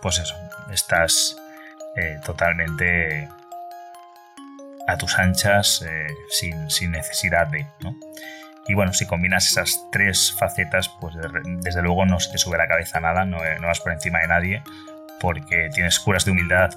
[0.00, 0.34] pues eso,
[0.72, 1.36] estás
[1.96, 3.28] eh, totalmente
[4.86, 7.94] a tus anchas eh, sin, sin, necesidad de, ¿no?
[8.68, 11.14] Y bueno, si combinas esas tres facetas, pues
[11.62, 14.28] desde luego no se te sube la cabeza nada, no, no vas por encima de
[14.28, 14.62] nadie,
[15.20, 16.70] porque tienes curas de humildad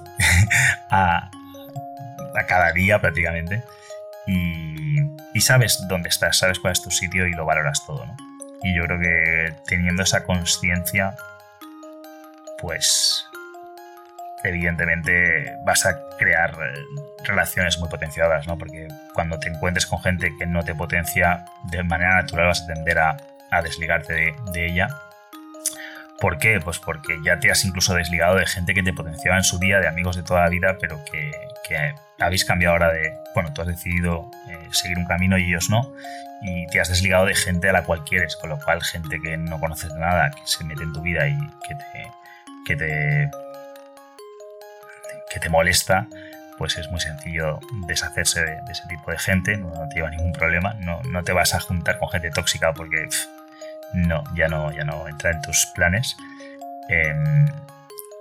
[0.90, 1.30] a,
[2.34, 3.62] a, cada día prácticamente.
[4.26, 4.71] Y,
[5.34, 8.16] y, sabes dónde estás, sabes cuál es tu sitio y lo valoras todo, ¿no?
[8.62, 11.16] Y yo creo que teniendo esa conciencia,
[12.60, 13.26] pues
[14.44, 16.78] evidentemente vas a crear eh,
[17.24, 18.58] relaciones muy potenciadas, ¿no?
[18.58, 22.66] Porque cuando te encuentres con gente que no te potencia, de manera natural vas a
[22.66, 23.16] tender a,
[23.50, 24.88] a desligarte de, de, ella.
[26.20, 26.60] ¿Por qué?
[26.60, 29.80] Pues porque ya te has incluso desligado de gente que te potenciaba en su día,
[29.80, 31.32] de amigos de toda la vida, pero que,
[32.18, 35.92] habéis cambiado ahora de, bueno, tú has decidido eh, seguir un camino y ellos no,
[36.42, 39.36] y te has desligado de gente a la cual quieres, con lo cual gente que
[39.36, 42.10] no conoces nada, que se mete en tu vida y que te,
[42.66, 43.30] que te
[45.32, 46.06] que te molesta,
[46.58, 50.74] pues es muy sencillo deshacerse de, ese tipo de gente, no, te lleva ningún problema,
[50.74, 53.08] no, no, te vas a juntar con gente tóxica porque
[53.94, 56.16] no, ya no, ya no entra en tus planes.
[56.88, 57.14] Eh,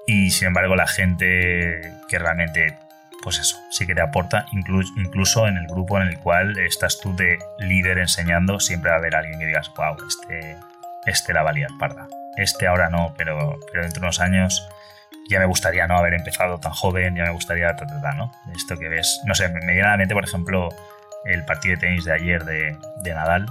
[0.08, 2.78] y sin embargo, la gente que realmente,
[3.22, 7.00] pues eso, sí que te aporta, incluso, incluso en el grupo en el cual estás
[7.00, 10.58] tú de líder enseñando, siempre va a haber alguien que digas, wow, este,
[11.06, 12.08] este la valía parda.
[12.38, 14.68] Este ahora no, pero, pero dentro de unos años
[15.30, 18.32] ya me gustaría no haber empezado tan joven, ya me gustaría, ta, ta, ta, ¿no?
[18.56, 20.70] Esto que ves, no sé, me, viene la mente, por ejemplo,
[21.26, 23.48] el partido de tenis de ayer de, de Nadal,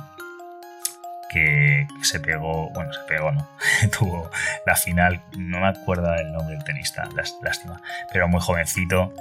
[1.30, 3.48] que, se pegó, bueno, se pegó, no,
[3.98, 4.30] tuvo
[4.66, 7.80] la final, no me acuerdo el nombre del tenista, lástima,
[8.12, 9.12] pero muy jovencito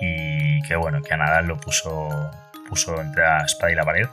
[0.00, 2.30] y que bueno, que a Nadal lo puso,
[2.68, 4.06] puso entre la espada y la pared.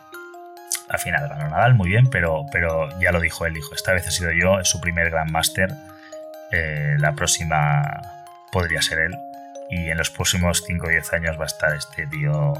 [0.89, 4.07] Al final ganó Nadal muy bien, pero, pero ya lo dijo él, dijo, esta vez
[4.07, 5.73] ha sido yo, es su primer Grand Master
[6.53, 7.81] eh, la próxima
[8.51, 9.15] podría ser él.
[9.71, 12.53] Y en los próximos 5 o 10 años va a estar este tío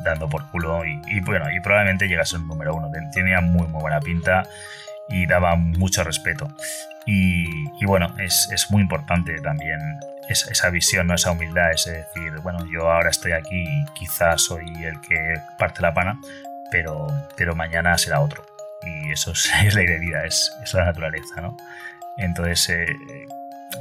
[0.00, 0.82] dando por culo.
[0.86, 2.90] Y, bueno, y probablemente llegase a un número uno.
[3.12, 4.44] Tenía muy, muy buena pinta
[5.10, 6.48] y daba mucho respeto.
[7.04, 7.44] Y,
[7.80, 9.78] y bueno, es, es, muy importante también
[10.28, 11.14] esa, esa, visión, ¿no?
[11.14, 15.82] esa humildad, ese decir, bueno, yo ahora estoy aquí y quizás soy el que parte
[15.82, 16.18] la pana,
[16.70, 17.06] pero,
[17.36, 18.44] pero mañana será otro.
[18.82, 21.56] Y eso es, es de vida, es, es la naturaleza, ¿no?
[22.16, 23.26] Entonces, eh,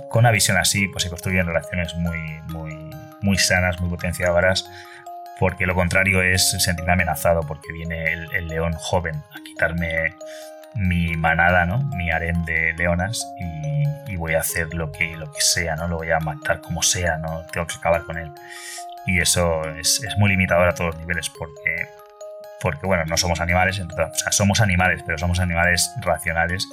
[0.10, 4.70] con una visión así, pues se construyen relaciones muy, muy, muy sanas, muy potenciadoras,
[5.40, 10.16] porque lo contrario es sentirme amenazado, porque viene el león joven a quitarme
[10.76, 11.80] mi manada, ¿no?
[11.96, 15.88] Mi harén de leonas y, y, voy a hacer lo que, lo que sea, ¿no?
[15.88, 17.44] Lo voy a matar como sea, ¿no?
[17.52, 18.32] Tengo que acabar con él.
[19.06, 21.88] Y eso es, es muy limitador a todos los niveles porque,
[22.62, 26.68] porque bueno, no somos animales, entonces, o sea, somos animales, pero somos animales racionales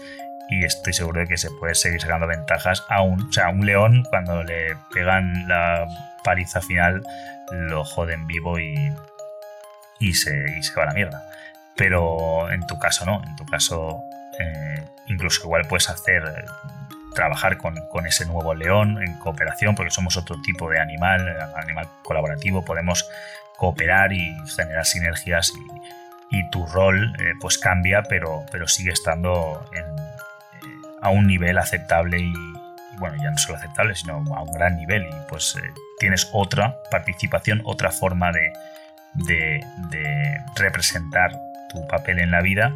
[0.48, 3.28] y estoy seguro de que se puede seguir sacando ventajas aún.
[3.28, 5.86] O sea, un león cuando le pegan la
[6.24, 7.02] paliza final
[7.50, 8.92] lo joden vivo y,
[10.00, 11.22] y, se, y se va a la mierda.
[11.76, 14.02] Pero en tu caso no, en tu caso
[14.38, 16.22] eh, incluso igual puedes hacer
[17.14, 22.64] trabajar con, ese nuevo león en cooperación, porque somos otro tipo de animal, animal colaborativo,
[22.64, 23.08] podemos
[23.56, 25.52] cooperar y generar sinergias
[26.30, 29.64] y, tu rol eh, pues cambia, pero, pero sigue estando
[31.00, 32.32] a un nivel aceptable y,
[32.98, 35.04] bueno, ya no solo aceptable, sino a un gran nivel.
[35.04, 35.70] Y pues eh,
[36.00, 38.52] tienes otra participación, otra forma de,
[39.14, 41.30] de, representar
[41.74, 42.74] tu papel en la vida,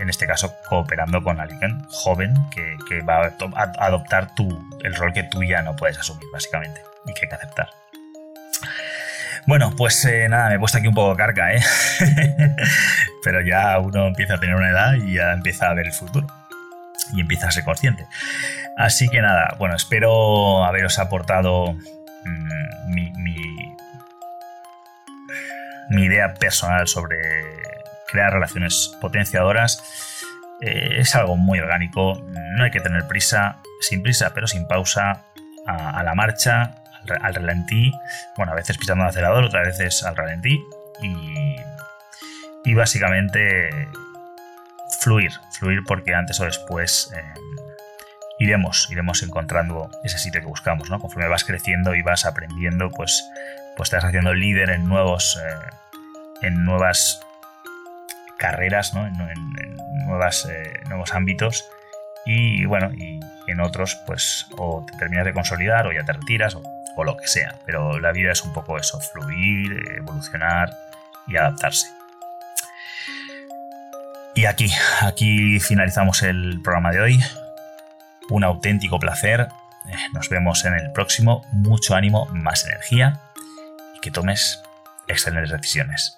[0.00, 4.48] en este caso cooperando con alguien joven que, va a, adoptar tu,
[4.82, 7.68] el rol que tú ya no puedes asumir, básicamente, y que hay que aceptar.
[9.46, 11.60] Bueno, pues eh, nada, me he puesto aquí un poco carga, ¿eh?
[13.24, 16.26] Pero ya uno empieza a tener una edad y ya empieza a ver el futuro.
[17.14, 18.06] Y empieza a ser consciente.
[18.76, 23.10] Así que nada, bueno, espero haberos aportado mm, mi,
[25.88, 27.57] mi idea personal sobre
[28.10, 29.82] crear relaciones potenciadoras.
[30.60, 32.20] Eh, es algo muy orgánico,
[32.56, 35.24] no hay que tener prisa, sin prisa, pero sin pausa,
[35.66, 36.76] a, la marcha,
[37.20, 37.92] al, ralentí,
[38.36, 40.58] bueno, a veces pisando el acelerador, otras veces al ralentí,
[41.02, 41.56] y,
[42.64, 43.88] y básicamente
[45.00, 47.22] fluir, fluir porque antes o después eh,
[48.38, 50.98] iremos, iremos encontrando ese sitio que buscamos, ¿no?
[50.98, 53.22] Conforme vas creciendo y vas aprendiendo, pues
[53.76, 57.20] pues te estás haciendo líder en nuevos eh, en nuevas
[58.38, 59.06] carreras, ¿no?
[59.06, 59.12] en,
[60.06, 61.68] nuevas, eh, nuevos ámbitos
[62.24, 66.54] y bueno, y en otros pues o te terminas de consolidar o ya te retiras
[66.54, 66.62] o,
[67.04, 70.76] lo que sea, pero la vida es un poco eso, fluir, evolucionar
[71.28, 71.86] y adaptarse.
[74.34, 74.68] Y aquí,
[75.00, 77.20] aquí finalizamos el programa de hoy.
[78.30, 79.46] Un auténtico placer.
[79.88, 81.46] Eh, nos vemos en el próximo.
[81.52, 83.20] Mucho ánimo, más energía
[84.02, 84.60] que tomes
[85.06, 86.17] excelentes decisiones.